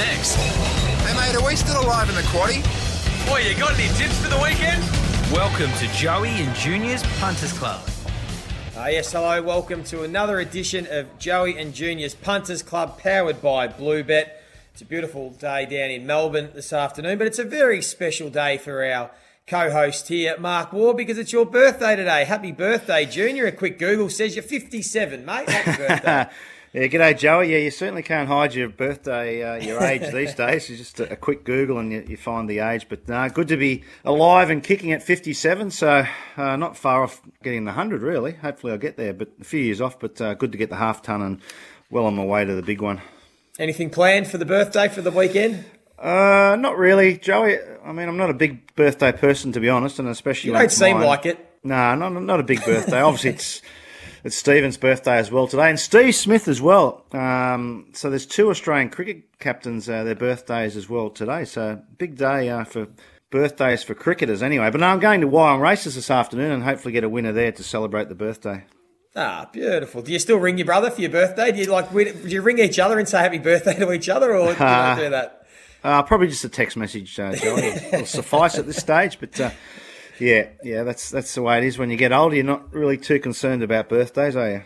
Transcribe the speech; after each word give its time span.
next. 0.00 0.34
Hey 1.04 1.14
mate, 1.14 1.36
are 1.36 1.46
we 1.46 1.54
still 1.54 1.78
alive 1.82 2.08
in 2.08 2.14
the 2.14 2.22
quaddy? 2.22 2.62
Boy, 3.28 3.40
you 3.40 3.54
got 3.58 3.78
any 3.78 3.88
tips 3.98 4.18
for 4.18 4.30
the 4.30 4.40
weekend? 4.42 4.82
Welcome 5.30 5.70
to 5.78 5.86
Joey 5.94 6.30
and 6.30 6.56
Junior's 6.56 7.02
Punters 7.18 7.52
Club. 7.52 7.86
Uh, 8.74 8.86
yes, 8.86 9.12
hello. 9.12 9.42
Welcome 9.42 9.84
to 9.84 10.02
another 10.02 10.40
edition 10.40 10.86
of 10.90 11.18
Joey 11.18 11.58
and 11.58 11.74
Junior's 11.74 12.14
Punters 12.14 12.62
Club, 12.62 12.98
powered 12.98 13.42
by 13.42 13.68
Bluebet. 13.68 14.30
It's 14.72 14.80
a 14.80 14.86
beautiful 14.86 15.30
day 15.30 15.66
down 15.66 15.90
in 15.90 16.06
Melbourne 16.06 16.48
this 16.54 16.72
afternoon, 16.72 17.18
but 17.18 17.26
it's 17.26 17.38
a 17.38 17.44
very 17.44 17.82
special 17.82 18.30
day 18.30 18.56
for 18.56 18.82
our 18.82 19.10
co-host 19.46 20.08
here, 20.08 20.38
Mark 20.38 20.72
Waugh, 20.72 20.94
because 20.94 21.18
it's 21.18 21.32
your 21.32 21.44
birthday 21.44 21.94
today. 21.94 22.24
Happy 22.24 22.52
birthday, 22.52 23.04
Junior. 23.04 23.46
A 23.46 23.52
quick 23.52 23.78
Google 23.78 24.08
says 24.08 24.34
you're 24.34 24.42
57, 24.42 25.26
mate. 25.26 25.50
Happy 25.50 25.76
birthday. 25.86 26.34
Yeah, 26.72 26.86
g'day, 26.86 27.18
Joey. 27.18 27.50
Yeah, 27.50 27.58
you 27.58 27.70
certainly 27.72 28.04
can't 28.04 28.28
hide 28.28 28.54
your 28.54 28.68
birthday, 28.68 29.42
uh, 29.42 29.56
your 29.56 29.82
age 29.84 30.12
these 30.12 30.34
days. 30.34 30.70
It's 30.70 30.78
just 30.78 31.00
a, 31.00 31.14
a 31.14 31.16
quick 31.16 31.42
Google 31.44 31.78
and 31.78 31.92
you, 31.92 32.04
you 32.06 32.16
find 32.16 32.48
the 32.48 32.60
age. 32.60 32.86
But 32.88 33.08
no, 33.08 33.28
good 33.28 33.48
to 33.48 33.56
be 33.56 33.82
alive 34.04 34.50
and 34.50 34.62
kicking 34.62 34.92
at 34.92 35.02
57. 35.02 35.72
So 35.72 36.06
uh, 36.36 36.56
not 36.56 36.76
far 36.76 37.02
off 37.02 37.20
getting 37.42 37.64
the 37.64 37.70
100, 37.70 38.02
really. 38.02 38.34
Hopefully 38.34 38.72
I'll 38.72 38.78
get 38.78 38.96
there, 38.96 39.12
but 39.12 39.30
a 39.40 39.44
few 39.44 39.60
years 39.60 39.80
off. 39.80 39.98
But 39.98 40.20
uh, 40.20 40.34
good 40.34 40.52
to 40.52 40.58
get 40.58 40.70
the 40.70 40.76
half 40.76 41.02
ton 41.02 41.22
and 41.22 41.40
well 41.90 42.06
on 42.06 42.14
my 42.14 42.24
way 42.24 42.44
to 42.44 42.54
the 42.54 42.62
big 42.62 42.80
one. 42.80 43.00
Anything 43.58 43.90
planned 43.90 44.28
for 44.28 44.38
the 44.38 44.46
birthday 44.46 44.86
for 44.86 45.02
the 45.02 45.10
weekend? 45.10 45.64
Uh, 45.98 46.56
not 46.56 46.78
really, 46.78 47.18
Joey. 47.18 47.58
I 47.84 47.90
mean, 47.90 48.08
I'm 48.08 48.16
not 48.16 48.30
a 48.30 48.34
big 48.34 48.76
birthday 48.76 49.10
person, 49.10 49.50
to 49.52 49.60
be 49.60 49.68
honest, 49.68 49.98
and 49.98 50.06
especially 50.08 50.52
You 50.52 50.56
don't 50.56 50.70
seem 50.70 50.98
mine. 50.98 51.06
like 51.06 51.26
it. 51.26 51.46
No, 51.64 51.96
not 51.96 52.10
not 52.10 52.38
a 52.38 52.44
big 52.44 52.64
birthday. 52.64 53.00
Obviously, 53.00 53.30
it's 53.30 53.60
it's 54.24 54.36
Stephen's 54.36 54.76
birthday 54.76 55.18
as 55.18 55.30
well 55.30 55.46
today, 55.46 55.70
and 55.70 55.78
Steve 55.78 56.14
Smith 56.14 56.48
as 56.48 56.60
well. 56.60 57.04
Um, 57.12 57.88
so 57.92 58.10
there's 58.10 58.26
two 58.26 58.50
Australian 58.50 58.90
cricket 58.90 59.38
captains 59.38 59.88
uh, 59.88 60.04
their 60.04 60.14
birthdays 60.14 60.76
as 60.76 60.88
well 60.88 61.10
today. 61.10 61.44
So 61.44 61.80
big 61.98 62.16
day 62.16 62.48
uh, 62.50 62.64
for 62.64 62.88
birthdays 63.30 63.82
for 63.82 63.94
cricketers 63.94 64.42
anyway. 64.42 64.70
But 64.70 64.80
no, 64.80 64.88
I'm 64.88 65.00
going 65.00 65.20
to 65.22 65.28
Wyong 65.28 65.60
Races 65.60 65.94
this 65.94 66.10
afternoon 66.10 66.52
and 66.52 66.62
hopefully 66.62 66.92
get 66.92 67.04
a 67.04 67.08
winner 67.08 67.32
there 67.32 67.52
to 67.52 67.62
celebrate 67.62 68.08
the 68.08 68.14
birthday. 68.14 68.64
Ah, 69.16 69.48
beautiful. 69.52 70.02
Do 70.02 70.12
you 70.12 70.18
still 70.18 70.36
ring 70.36 70.58
your 70.58 70.66
brother 70.66 70.90
for 70.90 71.00
your 71.00 71.10
birthday? 71.10 71.50
Do 71.50 71.58
you 71.58 71.66
like? 71.66 71.90
Do 71.92 72.28
you 72.28 72.42
ring 72.42 72.58
each 72.58 72.78
other 72.78 72.98
and 72.98 73.08
say 73.08 73.18
happy 73.18 73.38
birthday 73.38 73.74
to 73.74 73.92
each 73.92 74.08
other, 74.08 74.36
or 74.36 74.46
do 74.46 74.52
you 74.52 74.58
not 74.58 74.98
do 74.98 75.10
that? 75.10 75.46
Uh, 75.82 76.02
probably 76.02 76.28
just 76.28 76.44
a 76.44 76.48
text 76.48 76.76
message, 76.76 77.18
uh, 77.18 77.34
Joey. 77.34 77.62
It'll 77.92 78.06
suffice 78.06 78.58
at 78.58 78.66
this 78.66 78.76
stage, 78.76 79.18
but. 79.18 79.40
Uh, 79.40 79.50
yeah, 80.20 80.48
yeah, 80.62 80.82
that's 80.84 81.10
that's 81.10 81.34
the 81.34 81.42
way 81.42 81.58
it 81.58 81.64
is 81.64 81.78
when 81.78 81.90
you 81.90 81.96
get 81.96 82.12
older. 82.12 82.36
You're 82.36 82.44
not 82.44 82.72
really 82.72 82.98
too 82.98 83.18
concerned 83.18 83.62
about 83.62 83.88
birthdays, 83.88 84.36
are 84.36 84.50
you? 84.50 84.62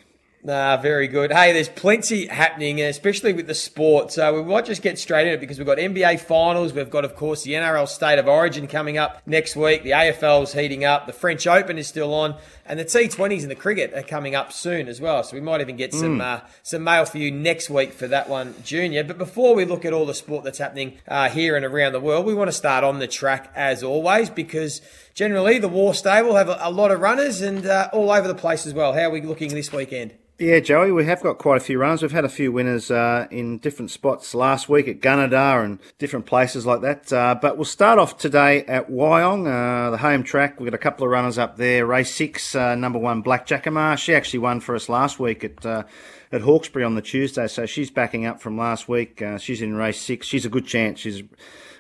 Nah, 0.47 0.77
very 0.77 1.09
good. 1.09 1.33
Hey, 1.33 1.55
there's 1.55 1.71
plenty 1.71 2.27
happening, 2.27 2.83
especially 2.83 3.33
with 3.33 3.47
the 3.47 3.55
sport. 3.55 4.13
So 4.13 4.43
we 4.43 4.47
might 4.47 4.67
just 4.67 4.83
get 4.83 4.99
straight 4.99 5.27
in 5.27 5.33
it 5.33 5.41
because 5.41 5.57
we've 5.57 5.67
got 5.67 5.79
NBA 5.79 6.21
finals. 6.21 6.75
We've 6.75 6.91
got, 6.91 7.07
of 7.07 7.17
course, 7.17 7.45
the 7.45 7.53
NRL 7.53 7.89
State 7.89 8.19
of 8.19 8.29
Origin 8.29 8.67
coming 8.67 8.99
up 8.99 9.23
next 9.25 9.57
week. 9.57 9.85
The 9.85 9.93
AFL's 9.93 10.53
heating 10.53 10.85
up. 10.85 11.07
The 11.07 11.15
French 11.15 11.47
Open 11.47 11.79
is 11.79 11.89
still 11.89 12.13
on, 12.13 12.37
and 12.67 12.79
the 12.79 12.85
T20s 12.85 13.41
and 13.41 13.51
the 13.51 13.55
cricket 13.55 13.95
are 13.95 14.03
coming 14.03 14.35
up 14.35 14.53
soon 14.53 14.87
as 14.87 15.01
well. 15.01 15.23
So 15.23 15.35
we 15.35 15.41
might 15.41 15.63
even 15.63 15.77
get 15.77 15.95
some 15.95 16.21
uh, 16.21 16.41
some 16.63 16.85
mail 16.85 17.07
for 17.07 17.17
you 17.17 17.31
next 17.31 17.71
week 17.71 17.95
for 17.95 18.07
that 18.09 18.29
one, 18.29 18.55
Junior. 18.63 19.03
But 19.03 19.17
before 19.17 19.55
we 19.55 19.65
look 19.65 19.87
at 19.87 19.95
all 19.95 20.05
the 20.05 20.13
sport 20.13 20.45
that's 20.45 20.59
happening 20.59 20.99
uh, 21.09 21.31
here 21.31 21.57
and 21.57 21.65
around 21.65 21.95
the 21.95 22.01
world, 22.01 22.27
we 22.27 22.35
want 22.35 22.49
to 22.49 22.53
start 22.53 22.85
on 22.85 22.99
the 22.99 23.09
track 23.09 23.51
as 23.57 23.83
always 23.83 24.29
because 24.29 24.83
generally 25.15 25.59
the 25.59 25.69
Waugh 25.69 25.93
Stable 25.93 26.37
have 26.37 26.51
a, 26.51 26.59
a 26.61 26.71
lot 26.71 26.91
of 26.91 27.01
runners 27.01 27.41
and 27.41 27.65
uh, 27.65 27.89
all 27.95 28.11
over 28.11 28.29
the 28.29 28.35
place 28.35 28.67
as 28.67 28.75
well. 28.75 28.93
How 28.93 29.05
are 29.05 29.11
we 29.11 29.23
looking 29.23 29.49
this 29.49 29.73
weekend? 29.73 30.13
Yeah, 30.37 30.59
Joey, 30.59 30.91
we 30.91 31.05
have 31.05 31.23
got 31.23 31.39
quite 31.39 31.59
a 31.59 31.65
few 31.65 31.79
runners. 31.79 32.03
We've 32.03 32.11
had 32.11 32.25
a 32.25 32.29
few 32.29 32.51
winners 32.51 32.91
uh, 32.91 33.29
in 33.31 33.59
different 33.59 33.93
spots 33.93 34.35
last 34.35 34.69
week 34.69 34.89
at 34.89 34.99
Gunnedah 34.99 35.65
and 35.65 35.79
different 35.99 36.27
places 36.27 36.67
like 36.67 36.81
that. 36.81 37.13
Uh, 37.13 37.37
but 37.41 37.57
we'll 37.57 37.65
start 37.65 38.01
off 38.01 38.19
today 38.19 38.65
at 38.65 38.91
Wyong, 38.91 39.47
uh, 39.47 39.93
the 39.93 39.99
home 39.99 40.25
track. 40.25 40.59
We've 40.59 40.69
got 40.69 40.75
a 40.75 40.79
couple 40.83 41.05
of 41.05 41.13
runners 41.13 41.39
up 41.39 41.57
there. 41.57 41.87
Race 41.87 42.13
six, 42.13 42.57
uh, 42.57 42.75
number 42.75 42.99
one, 42.99 43.21
Black 43.21 43.47
Jackamar. 43.47 43.97
She 43.97 44.13
actually 44.13 44.41
won 44.41 44.59
for 44.59 44.75
us 44.75 44.89
last 44.89 45.21
week 45.21 45.45
at 45.45 45.65
uh, 45.65 45.85
at 46.33 46.41
Hawkesbury 46.41 46.85
on 46.85 46.97
the 46.97 47.03
Tuesday, 47.03 47.47
so 47.47 47.65
she's 47.65 47.93
backing 47.93 48.27
up 48.27 48.41
from 48.41 48.59
last 48.59 48.89
week. 48.89 49.23
Uh, 49.23 49.39
she's 49.39 49.63
in 49.63 49.77
race 49.77 50.01
six. 50.01 50.27
She's 50.27 50.45
a 50.45 50.49
good 50.49 50.67
chance. 50.67 50.99
She's 50.99 51.23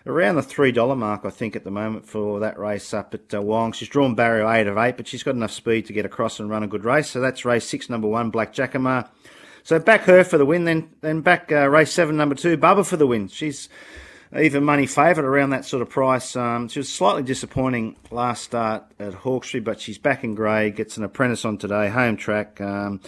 around 0.06 0.36
the 0.36 0.42
three 0.42 0.72
dollar 0.72 0.96
mark, 0.96 1.22
I 1.24 1.30
think, 1.30 1.56
at 1.56 1.64
the 1.64 1.70
moment 1.70 2.06
for 2.06 2.40
that 2.40 2.58
race 2.58 2.92
up 2.92 3.14
at 3.14 3.32
uh, 3.32 3.40
Wyong. 3.40 3.74
She's 3.74 3.88
drawn 3.88 4.14
barrier 4.14 4.46
eight 4.46 4.66
of 4.66 4.76
eight, 4.76 4.96
but 4.96 5.08
she's 5.08 5.22
got 5.22 5.34
enough 5.34 5.52
speed 5.52 5.86
to 5.86 5.92
get 5.92 6.04
across 6.04 6.40
and 6.40 6.50
run 6.50 6.62
a 6.62 6.68
good 6.68 6.84
race. 6.84 7.10
So 7.10 7.20
that's 7.20 7.44
race 7.44 7.68
six, 7.68 7.88
number 7.88 8.08
one, 8.08 8.30
Black 8.30 8.52
Jackamar. 8.52 9.08
So 9.62 9.78
back 9.78 10.02
her 10.02 10.24
for 10.24 10.36
the 10.36 10.44
win, 10.46 10.64
then 10.64 10.90
then 11.00 11.20
back 11.22 11.50
uh, 11.50 11.68
race 11.68 11.92
seven, 11.92 12.16
number 12.16 12.34
two, 12.34 12.56
Bubba 12.56 12.86
for 12.86 12.96
the 12.96 13.06
win. 13.06 13.28
She's 13.28 13.68
even 14.38 14.64
money 14.64 14.86
favourite 14.86 15.26
around 15.26 15.50
that 15.50 15.64
sort 15.64 15.80
of 15.80 15.88
price. 15.88 16.34
Um, 16.36 16.68
she 16.68 16.80
was 16.80 16.92
slightly 16.92 17.22
disappointing 17.22 17.96
last 18.10 18.44
start 18.44 18.84
at 18.98 19.14
Hawkesbury, 19.14 19.62
but 19.62 19.80
she's 19.80 19.98
back 19.98 20.24
in 20.24 20.34
grade, 20.34 20.76
gets 20.76 20.96
an 20.96 21.04
apprentice 21.04 21.44
on 21.44 21.56
today, 21.56 21.88
home 21.88 22.16
track. 22.16 22.60
Um, 22.60 23.00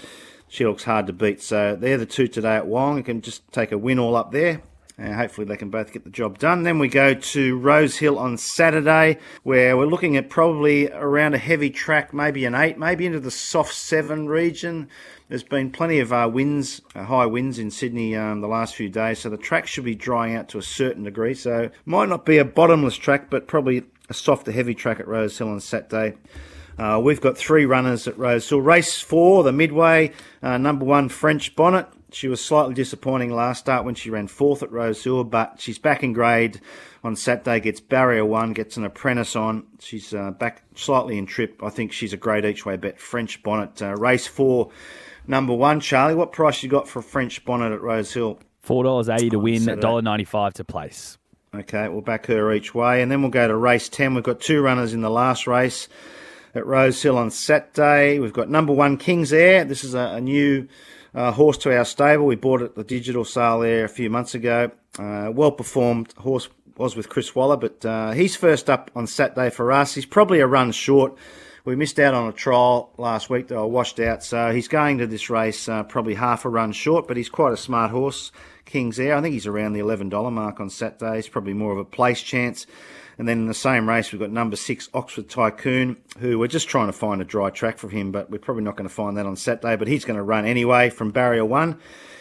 she 0.48 0.64
looks 0.64 0.84
hard 0.84 1.08
to 1.08 1.12
beat. 1.12 1.42
So 1.42 1.76
they're 1.76 1.98
the 1.98 2.06
two 2.06 2.28
today 2.28 2.56
at 2.56 2.64
Wyong. 2.64 2.98
You 2.98 3.02
can 3.02 3.20
just 3.20 3.50
take 3.52 3.72
a 3.72 3.78
win 3.78 3.98
all 3.98 4.14
up 4.14 4.30
there. 4.30 4.62
Uh, 4.98 5.12
hopefully 5.12 5.46
they 5.46 5.58
can 5.58 5.68
both 5.68 5.92
get 5.92 6.04
the 6.04 6.10
job 6.10 6.38
done. 6.38 6.62
Then 6.62 6.78
we 6.78 6.88
go 6.88 7.12
to 7.12 7.58
Rosehill 7.58 8.18
on 8.18 8.38
Saturday, 8.38 9.18
where 9.42 9.76
we're 9.76 9.84
looking 9.84 10.16
at 10.16 10.30
probably 10.30 10.90
around 10.90 11.34
a 11.34 11.38
heavy 11.38 11.68
track, 11.68 12.14
maybe 12.14 12.46
an 12.46 12.54
eight, 12.54 12.78
maybe 12.78 13.04
into 13.04 13.20
the 13.20 13.30
soft 13.30 13.74
seven 13.74 14.26
region. 14.26 14.88
There's 15.28 15.42
been 15.42 15.70
plenty 15.70 15.98
of 15.98 16.14
uh, 16.14 16.30
winds, 16.32 16.80
uh, 16.94 17.04
high 17.04 17.26
winds 17.26 17.58
in 17.58 17.70
Sydney 17.70 18.16
um, 18.16 18.40
the 18.40 18.48
last 18.48 18.74
few 18.74 18.88
days, 18.88 19.18
so 19.18 19.28
the 19.28 19.36
track 19.36 19.66
should 19.66 19.84
be 19.84 19.94
drying 19.94 20.34
out 20.34 20.48
to 20.50 20.58
a 20.58 20.62
certain 20.62 21.02
degree. 21.02 21.34
So 21.34 21.68
might 21.84 22.08
not 22.08 22.24
be 22.24 22.38
a 22.38 22.44
bottomless 22.46 22.96
track, 22.96 23.28
but 23.28 23.46
probably 23.46 23.82
a 24.08 24.14
softer, 24.14 24.50
heavy 24.50 24.74
track 24.74 24.98
at 24.98 25.06
Rosehill 25.08 25.52
on 25.52 25.60
Saturday. 25.60 26.16
Uh, 26.78 27.00
we've 27.02 27.20
got 27.20 27.36
three 27.36 27.66
runners 27.66 28.08
at 28.08 28.16
Rosehill. 28.16 28.62
Race 28.62 29.00
four, 29.00 29.42
the 29.42 29.52
midway, 29.52 30.12
uh, 30.42 30.56
number 30.56 30.86
one, 30.86 31.10
French 31.10 31.54
Bonnet. 31.54 31.86
She 32.16 32.28
was 32.28 32.42
slightly 32.42 32.72
disappointing 32.72 33.30
last 33.30 33.58
start 33.58 33.84
when 33.84 33.94
she 33.94 34.08
ran 34.08 34.26
fourth 34.26 34.62
at 34.62 34.72
Rosehill, 34.72 35.24
but 35.24 35.60
she's 35.60 35.78
back 35.78 36.02
in 36.02 36.14
grade 36.14 36.62
on 37.04 37.14
Saturday, 37.14 37.60
gets 37.60 37.78
barrier 37.78 38.24
one, 38.24 38.54
gets 38.54 38.78
an 38.78 38.86
apprentice 38.86 39.36
on. 39.36 39.66
She's 39.80 40.14
uh, 40.14 40.30
back 40.30 40.62
slightly 40.74 41.18
in 41.18 41.26
trip. 41.26 41.62
I 41.62 41.68
think 41.68 41.92
she's 41.92 42.14
a 42.14 42.16
great 42.16 42.46
each 42.46 42.64
way 42.64 42.78
bet. 42.78 42.98
French 42.98 43.42
Bonnet, 43.42 43.82
uh, 43.82 43.96
race 43.96 44.26
four, 44.26 44.70
number 45.26 45.52
one. 45.52 45.78
Charlie, 45.78 46.14
what 46.14 46.32
price 46.32 46.62
you 46.62 46.70
got 46.70 46.88
for 46.88 47.02
French 47.02 47.44
Bonnet 47.44 47.72
at 47.72 47.82
Rosehill? 47.82 48.40
Four 48.62 48.84
dollars 48.84 49.10
eighty 49.10 49.28
to 49.28 49.38
win, 49.38 49.60
Saturday. 49.60 49.82
dollar 49.82 50.00
ninety 50.00 50.24
five 50.24 50.54
to 50.54 50.64
place. 50.64 51.18
Okay, 51.54 51.86
we'll 51.88 52.00
back 52.00 52.24
her 52.26 52.50
each 52.54 52.74
way. 52.74 53.02
And 53.02 53.12
then 53.12 53.20
we'll 53.20 53.30
go 53.30 53.46
to 53.46 53.54
race 53.54 53.90
10. 53.90 54.14
We've 54.14 54.24
got 54.24 54.40
two 54.40 54.62
runners 54.62 54.94
in 54.94 55.02
the 55.02 55.10
last 55.10 55.46
race 55.46 55.88
at 56.56 56.66
Rosehill 56.66 57.18
on 57.18 57.30
Saturday. 57.30 58.18
We've 58.18 58.32
got 58.32 58.48
number 58.48 58.72
one, 58.72 58.96
King's 58.96 59.32
Air. 59.32 59.64
This 59.64 59.84
is 59.84 59.94
a, 59.94 60.14
a 60.14 60.20
new 60.20 60.68
uh, 61.14 61.32
horse 61.32 61.58
to 61.58 61.76
our 61.76 61.84
stable. 61.84 62.26
We 62.26 62.36
bought 62.36 62.62
it 62.62 62.66
at 62.66 62.74
the 62.74 62.84
digital 62.84 63.24
sale 63.24 63.60
there 63.60 63.84
a 63.84 63.88
few 63.88 64.10
months 64.10 64.34
ago. 64.34 64.70
Uh, 64.98 65.30
well 65.32 65.52
performed 65.52 66.12
horse 66.18 66.48
was 66.76 66.94
with 66.94 67.08
Chris 67.08 67.34
Waller, 67.34 67.56
but 67.56 67.84
uh, 67.84 68.12
he's 68.12 68.36
first 68.36 68.68
up 68.68 68.90
on 68.94 69.06
Saturday 69.06 69.50
for 69.50 69.72
us. 69.72 69.94
He's 69.94 70.06
probably 70.06 70.40
a 70.40 70.46
run 70.46 70.72
short. 70.72 71.16
We 71.64 71.74
missed 71.74 71.98
out 71.98 72.14
on 72.14 72.28
a 72.28 72.32
trial 72.32 72.92
last 72.96 73.28
week 73.28 73.48
that 73.48 73.56
I 73.56 73.62
washed 73.62 73.98
out, 73.98 74.22
so 74.22 74.52
he's 74.52 74.68
going 74.68 74.98
to 74.98 75.06
this 75.06 75.30
race 75.30 75.68
uh, 75.68 75.82
probably 75.82 76.14
half 76.14 76.44
a 76.44 76.48
run 76.48 76.72
short, 76.72 77.08
but 77.08 77.16
he's 77.16 77.28
quite 77.28 77.52
a 77.52 77.56
smart 77.56 77.90
horse. 77.90 78.30
King's 78.66 79.00
Air, 79.00 79.16
I 79.16 79.20
think 79.20 79.32
he's 79.32 79.46
around 79.46 79.72
the 79.72 79.80
$11 79.80 80.32
mark 80.32 80.60
on 80.60 80.70
Saturday. 80.70 81.16
He's 81.16 81.28
probably 81.28 81.54
more 81.54 81.72
of 81.72 81.78
a 81.78 81.84
place 81.84 82.20
chance. 82.20 82.66
And 83.18 83.26
then 83.26 83.38
in 83.38 83.46
the 83.46 83.54
same 83.54 83.88
race, 83.88 84.12
we've 84.12 84.20
got 84.20 84.30
number 84.30 84.56
six, 84.56 84.90
Oxford 84.92 85.28
Tycoon, 85.28 85.96
who 86.18 86.38
we're 86.38 86.48
just 86.48 86.68
trying 86.68 86.88
to 86.88 86.92
find 86.92 87.22
a 87.22 87.24
dry 87.24 87.50
track 87.50 87.78
for 87.78 87.88
him, 87.88 88.12
but 88.12 88.30
we're 88.30 88.38
probably 88.38 88.62
not 88.62 88.76
going 88.76 88.88
to 88.88 88.94
find 88.94 89.16
that 89.16 89.26
on 89.26 89.36
Saturday. 89.36 89.76
But 89.76 89.88
he's 89.88 90.04
going 90.04 90.18
to 90.18 90.22
run 90.22 90.44
anyway 90.44 90.90
from 90.90 91.10
barrier 91.10 91.44
one. 91.44 91.78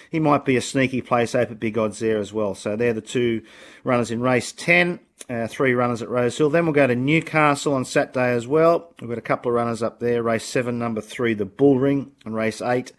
He 0.10 0.20
might 0.20 0.46
be 0.46 0.56
a 0.56 0.62
sneaky 0.62 1.02
place 1.02 1.36
up 1.36 1.52
at 1.52 1.60
big 1.60 1.78
odds 1.78 2.00
there 2.00 2.18
as 2.18 2.32
well. 2.32 2.56
So 2.56 2.78
they're 2.78 2.94
the 2.94 3.02
two 3.02 3.42
runners 3.84 4.12
in 4.12 4.22
race 4.22 4.54
10, 4.54 5.00
uh, 5.30 5.48
three 5.48 5.74
runners 5.74 6.02
at 6.02 6.10
Rosehill. 6.10 6.50
Then 6.50 6.66
we'll 6.66 6.74
go 6.74 6.88
to 6.88 6.96
Newcastle 6.96 7.74
on 7.74 7.84
Saturday 7.84 8.32
as 8.32 8.48
well. 8.48 8.94
We've 9.02 9.10
got 9.10 9.18
a 9.18 9.22
couple 9.22 9.52
of 9.52 9.56
runners 9.56 9.84
up 9.84 10.00
there. 10.00 10.24
Race 10.24 10.46
7, 10.46 10.80
number 10.80 11.02
3, 11.02 11.34
the 11.34 11.46
Bull 11.46 11.80
Ring, 11.80 12.12
and 12.24 12.34
race 12.34 12.62
8, 12.62 12.94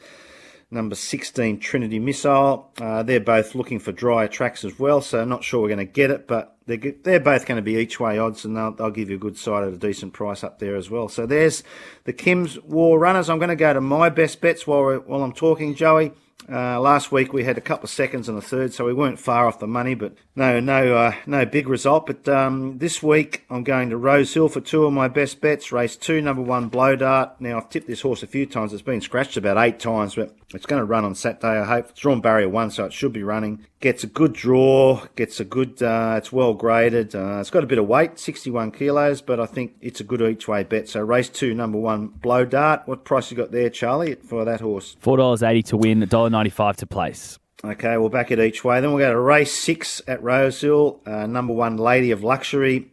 number 0.70 0.94
16, 0.94 1.60
Trinity 1.60 1.98
Missile. 1.98 2.70
Uh, 2.78 3.02
they're 3.02 3.20
both 3.20 3.54
looking 3.54 3.78
for 3.78 3.92
drier 3.92 4.28
tracks 4.28 4.64
as 4.64 4.78
well, 4.78 5.00
so 5.00 5.24
not 5.24 5.44
sure 5.44 5.62
we're 5.62 5.68
going 5.68 5.78
to 5.78 5.84
get 5.86 6.10
it, 6.10 6.26
but 6.26 6.55
they're, 6.66 6.94
they're 7.02 7.20
both 7.20 7.46
going 7.46 7.56
to 7.56 7.62
be 7.62 7.76
each 7.76 7.98
way 8.00 8.18
odds, 8.18 8.44
and 8.44 8.56
they'll, 8.56 8.72
they'll 8.72 8.90
give 8.90 9.08
you 9.08 9.16
a 9.16 9.20
good 9.20 9.38
side 9.38 9.64
at 9.64 9.72
a 9.72 9.76
decent 9.76 10.12
price 10.12 10.42
up 10.42 10.58
there 10.58 10.76
as 10.76 10.90
well. 10.90 11.08
So 11.08 11.26
there's 11.26 11.62
the 12.04 12.12
Kim's 12.12 12.60
War 12.60 12.98
runners. 12.98 13.30
I'm 13.30 13.38
going 13.38 13.48
to 13.48 13.56
go 13.56 13.72
to 13.72 13.80
my 13.80 14.08
best 14.08 14.40
bets 14.40 14.66
while, 14.66 14.96
while 14.96 15.22
I'm 15.22 15.32
talking, 15.32 15.74
Joey. 15.74 16.12
Uh, 16.48 16.78
last 16.80 17.10
week 17.10 17.32
we 17.32 17.42
had 17.44 17.58
a 17.58 17.60
couple 17.60 17.84
of 17.84 17.90
seconds 17.90 18.28
and 18.28 18.38
a 18.38 18.42
third, 18.42 18.72
so 18.72 18.84
we 18.84 18.92
weren't 18.92 19.18
far 19.18 19.48
off 19.48 19.58
the 19.58 19.66
money, 19.66 19.94
but 19.94 20.14
no, 20.36 20.60
no, 20.60 20.94
uh, 20.94 21.14
no 21.26 21.44
big 21.44 21.68
result. 21.68 22.06
But 22.06 22.28
um, 22.28 22.78
this 22.78 23.02
week 23.02 23.44
I'm 23.50 23.64
going 23.64 23.90
to 23.90 23.96
Rosehill 23.96 24.48
for 24.48 24.60
two 24.60 24.84
of 24.84 24.92
my 24.92 25.08
best 25.08 25.40
bets. 25.40 25.72
Race 25.72 25.96
two, 25.96 26.20
number 26.20 26.42
one, 26.42 26.68
Blow 26.68 26.94
Dart. 26.94 27.40
Now 27.40 27.56
I've 27.56 27.68
tipped 27.68 27.88
this 27.88 28.02
horse 28.02 28.22
a 28.22 28.26
few 28.28 28.46
times. 28.46 28.72
It's 28.72 28.82
been 28.82 29.00
scratched 29.00 29.36
about 29.36 29.56
eight 29.58 29.80
times, 29.80 30.14
but 30.14 30.36
it's 30.54 30.66
going 30.66 30.80
to 30.80 30.84
run 30.86 31.04
on 31.04 31.14
Saturday. 31.14 31.58
I 31.58 31.64
hope 31.64 31.90
it's 31.90 32.00
drawn 32.00 32.20
barrier 32.20 32.48
one, 32.48 32.70
so 32.70 32.84
it 32.84 32.92
should 32.92 33.12
be 33.12 33.24
running. 33.24 33.66
Gets 33.80 34.04
a 34.04 34.06
good 34.06 34.32
draw. 34.32 35.04
Gets 35.16 35.40
a 35.40 35.44
good. 35.44 35.82
Uh, 35.82 36.14
it's 36.16 36.32
well 36.32 36.54
graded. 36.54 37.14
Uh, 37.14 37.40
it's 37.40 37.50
got 37.50 37.64
a 37.64 37.66
bit 37.66 37.78
of 37.78 37.86
weight, 37.88 38.18
61 38.18 38.70
kilos, 38.70 39.20
but 39.20 39.40
I 39.40 39.46
think 39.46 39.74
it's 39.80 40.00
a 40.00 40.04
good 40.04 40.22
each 40.22 40.46
way 40.46 40.62
bet. 40.62 40.88
So 40.88 41.00
race 41.00 41.28
two, 41.28 41.54
number 41.54 41.78
one, 41.78 42.06
Blow 42.06 42.44
Dart. 42.44 42.82
What 42.86 43.04
price 43.04 43.30
you 43.30 43.36
got 43.36 43.50
there, 43.50 43.68
Charlie, 43.68 44.14
for 44.14 44.44
that 44.44 44.60
horse? 44.60 44.96
Four 45.00 45.16
dollars 45.16 45.42
eighty 45.42 45.62
to 45.64 45.76
win, 45.76 46.06
$1.95 46.30 46.76
to 46.76 46.86
place. 46.86 47.38
Okay, 47.64 47.96
we'll 47.96 48.10
back 48.10 48.30
it 48.30 48.38
each 48.38 48.64
way. 48.64 48.80
Then 48.80 48.92
we'll 48.92 49.04
go 49.04 49.12
to 49.12 49.18
race 49.18 49.56
six 49.56 50.02
at 50.06 50.22
Rosehill. 50.22 51.00
Uh, 51.06 51.26
number 51.26 51.52
one, 51.52 51.76
Lady 51.76 52.10
of 52.10 52.22
Luxury. 52.22 52.90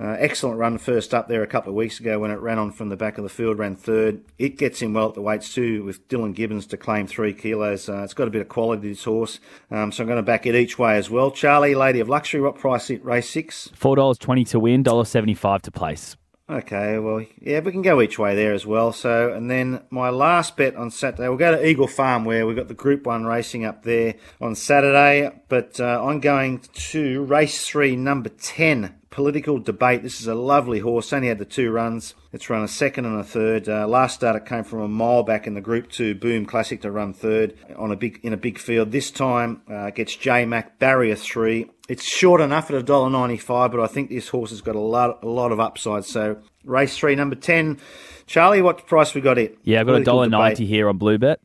Uh, 0.00 0.16
excellent 0.18 0.56
run 0.56 0.78
first 0.78 1.12
up 1.12 1.28
there 1.28 1.42
a 1.42 1.46
couple 1.46 1.68
of 1.68 1.76
weeks 1.76 2.00
ago 2.00 2.18
when 2.18 2.30
it 2.30 2.40
ran 2.40 2.58
on 2.58 2.72
from 2.72 2.88
the 2.88 2.96
back 2.96 3.18
of 3.18 3.24
the 3.24 3.28
field, 3.28 3.58
ran 3.58 3.76
third. 3.76 4.22
It 4.38 4.56
gets 4.56 4.80
in 4.80 4.94
well 4.94 5.08
at 5.08 5.14
the 5.14 5.20
weights 5.20 5.52
too, 5.52 5.84
with 5.84 6.08
Dylan 6.08 6.34
Gibbons 6.34 6.66
to 6.68 6.78
claim 6.78 7.06
three 7.06 7.34
kilos. 7.34 7.86
Uh, 7.86 7.98
it's 7.98 8.14
got 8.14 8.26
a 8.26 8.30
bit 8.30 8.40
of 8.40 8.48
quality, 8.48 8.88
this 8.88 9.04
horse. 9.04 9.40
Um, 9.70 9.92
so 9.92 10.02
I'm 10.02 10.06
going 10.08 10.16
to 10.16 10.22
back 10.22 10.46
it 10.46 10.54
each 10.54 10.78
way 10.78 10.96
as 10.96 11.10
well. 11.10 11.30
Charlie, 11.30 11.74
Lady 11.74 12.00
of 12.00 12.08
Luxury, 12.08 12.40
what 12.40 12.56
price 12.56 12.88
it? 12.88 13.04
Race 13.04 13.28
six? 13.28 13.68
Four 13.74 13.96
dollars 13.96 14.16
twenty 14.16 14.44
to 14.44 14.58
win, 14.58 14.82
$1.75 14.82 15.60
to 15.62 15.70
place. 15.70 16.16
Okay, 16.50 16.98
well, 16.98 17.24
yeah, 17.40 17.60
we 17.60 17.70
can 17.70 17.82
go 17.82 18.02
each 18.02 18.18
way 18.18 18.34
there 18.34 18.52
as 18.52 18.66
well. 18.66 18.92
So, 18.92 19.32
and 19.32 19.48
then 19.48 19.84
my 19.88 20.10
last 20.10 20.56
bet 20.56 20.74
on 20.74 20.90
Saturday, 20.90 21.28
we'll 21.28 21.38
go 21.38 21.52
to 21.52 21.64
Eagle 21.64 21.86
Farm 21.86 22.24
where 22.24 22.44
we've 22.44 22.56
got 22.56 22.66
the 22.66 22.74
Group 22.74 23.06
1 23.06 23.24
racing 23.24 23.64
up 23.64 23.84
there 23.84 24.16
on 24.40 24.56
Saturday. 24.56 25.30
But 25.48 25.78
uh, 25.78 26.04
I'm 26.04 26.18
going 26.18 26.62
to 26.72 27.22
race 27.22 27.64
3, 27.68 27.94
number 27.94 28.30
10, 28.30 28.99
Political 29.10 29.58
Debate. 29.60 30.02
This 30.02 30.20
is 30.20 30.26
a 30.26 30.34
lovely 30.34 30.78
horse, 30.78 31.12
only 31.12 31.28
had 31.28 31.38
the 31.38 31.44
two 31.44 31.70
runs. 31.70 32.14
It's 32.32 32.48
run 32.48 32.62
a 32.62 32.68
second 32.68 33.06
and 33.06 33.18
a 33.18 33.24
third. 33.24 33.68
Uh, 33.68 33.86
last 33.88 34.14
start 34.14 34.36
it 34.36 34.46
came 34.46 34.64
from 34.64 34.80
a 34.80 34.88
mile 34.88 35.22
back 35.22 35.46
in 35.46 35.54
the 35.54 35.60
Group 35.60 35.90
2 35.90 36.14
Boom 36.14 36.46
Classic 36.46 36.80
to 36.82 36.90
run 36.90 37.12
third 37.12 37.54
on 37.76 37.90
a 37.90 37.96
big 37.96 38.20
in 38.22 38.32
a 38.32 38.36
big 38.36 38.58
field. 38.58 38.92
This 38.92 39.10
time 39.10 39.62
uh, 39.68 39.90
gets 39.90 40.14
J 40.14 40.46
Mac 40.46 40.78
Barrier 40.78 41.16
3 41.16 41.68
it's 41.90 42.04
short 42.04 42.40
enough 42.40 42.70
at 42.70 42.76
a 42.76 42.84
dollar 42.84 43.10
ninety-five, 43.10 43.72
but 43.72 43.80
I 43.80 43.88
think 43.88 44.10
this 44.10 44.28
horse 44.28 44.50
has 44.50 44.60
got 44.60 44.76
a 44.76 44.80
lot, 44.80 45.24
a 45.24 45.28
lot 45.28 45.50
of 45.50 45.58
upside. 45.58 46.04
So, 46.04 46.40
race 46.64 46.96
three, 46.96 47.16
number 47.16 47.34
10. 47.34 47.78
Charlie, 48.26 48.62
what 48.62 48.86
price 48.86 49.12
we 49.12 49.20
got 49.20 49.38
it? 49.38 49.58
Yeah, 49.64 49.80
I've 49.80 49.88
got 49.88 50.00
a 50.00 50.04
dollar 50.04 50.28
ninety 50.28 50.66
here 50.66 50.88
on 50.88 51.00
Bluebet. 51.00 51.38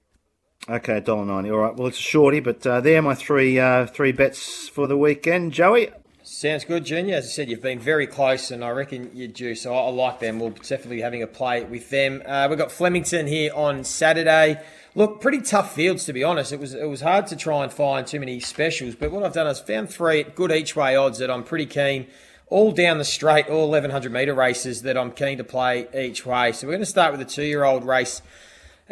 Okay, 0.70 1.02
$1.90. 1.02 1.52
All 1.52 1.58
right, 1.58 1.76
well, 1.76 1.88
it's 1.88 2.00
a 2.00 2.02
shorty, 2.02 2.40
but 2.40 2.66
uh, 2.66 2.82
there 2.82 2.98
are 2.98 3.02
my 3.02 3.14
three, 3.14 3.60
uh, 3.60 3.86
three 3.86 4.12
bets 4.12 4.68
for 4.68 4.88
the 4.88 4.98
weekend. 4.98 5.52
Joey? 5.52 5.90
Sounds 6.28 6.66
good, 6.66 6.86
Junior. 6.86 7.18
As 7.18 7.26
I 7.26 7.28
said, 7.28 7.52
you've 7.52 7.62
been 7.62 7.78
very 7.78 8.08
close, 8.08 8.50
and 8.50 8.64
I 8.64 8.72
reckon 8.72 9.12
you're 9.14 9.28
due. 9.28 9.54
So 9.54 9.76
I, 9.76 9.90
like 9.90 10.20
them. 10.20 10.40
We'll 10.40 10.50
definitely 10.50 10.96
be 10.96 11.02
having 11.04 11.22
a 11.22 11.28
play 11.28 11.64
with 11.64 11.92
them. 11.92 12.24
Uh, 12.26 12.48
we've 12.50 12.58
got 12.58 12.72
Flemington 12.72 13.28
here 13.28 13.52
on 13.54 13.84
Saturday. 13.84 14.60
Look, 14.96 15.22
pretty 15.22 15.42
tough 15.42 15.76
fields 15.76 16.04
to 16.06 16.14
be 16.14 16.24
honest. 16.24 16.52
It 16.52 16.60
was 16.60 16.74
it 16.74 16.90
was 16.90 17.02
hard 17.02 17.28
to 17.28 17.36
try 17.36 17.62
and 17.62 17.72
find 17.72 18.08
too 18.08 18.20
many 18.20 18.40
specials, 18.40 18.96
but 18.96 19.12
what 19.12 19.22
I've 19.22 19.34
done 19.34 19.46
is 19.46 19.60
found 19.60 19.92
three 19.92 20.24
good 20.24 20.52
each 20.52 20.76
way 20.76 20.96
odds 20.96 21.20
that 21.20 21.30
I'm 21.30 21.44
pretty 21.44 21.68
keen. 21.68 22.08
All 22.48 22.72
down 22.72 22.98
the 22.98 23.06
straight, 23.06 23.48
all 23.48 23.70
1100 23.70 24.12
metre 24.12 24.34
races 24.34 24.82
that 24.82 24.98
I'm 24.98 25.12
keen 25.12 25.38
to 25.38 25.44
play 25.44 25.88
each 25.96 26.26
way. 26.26 26.54
So 26.54 26.66
we're 26.66 26.74
going 26.74 26.80
to 26.80 26.88
start 26.88 27.12
with 27.12 27.20
the 27.20 27.32
two 27.32 27.46
year 27.46 27.64
old 27.64 27.86
race 27.86 28.24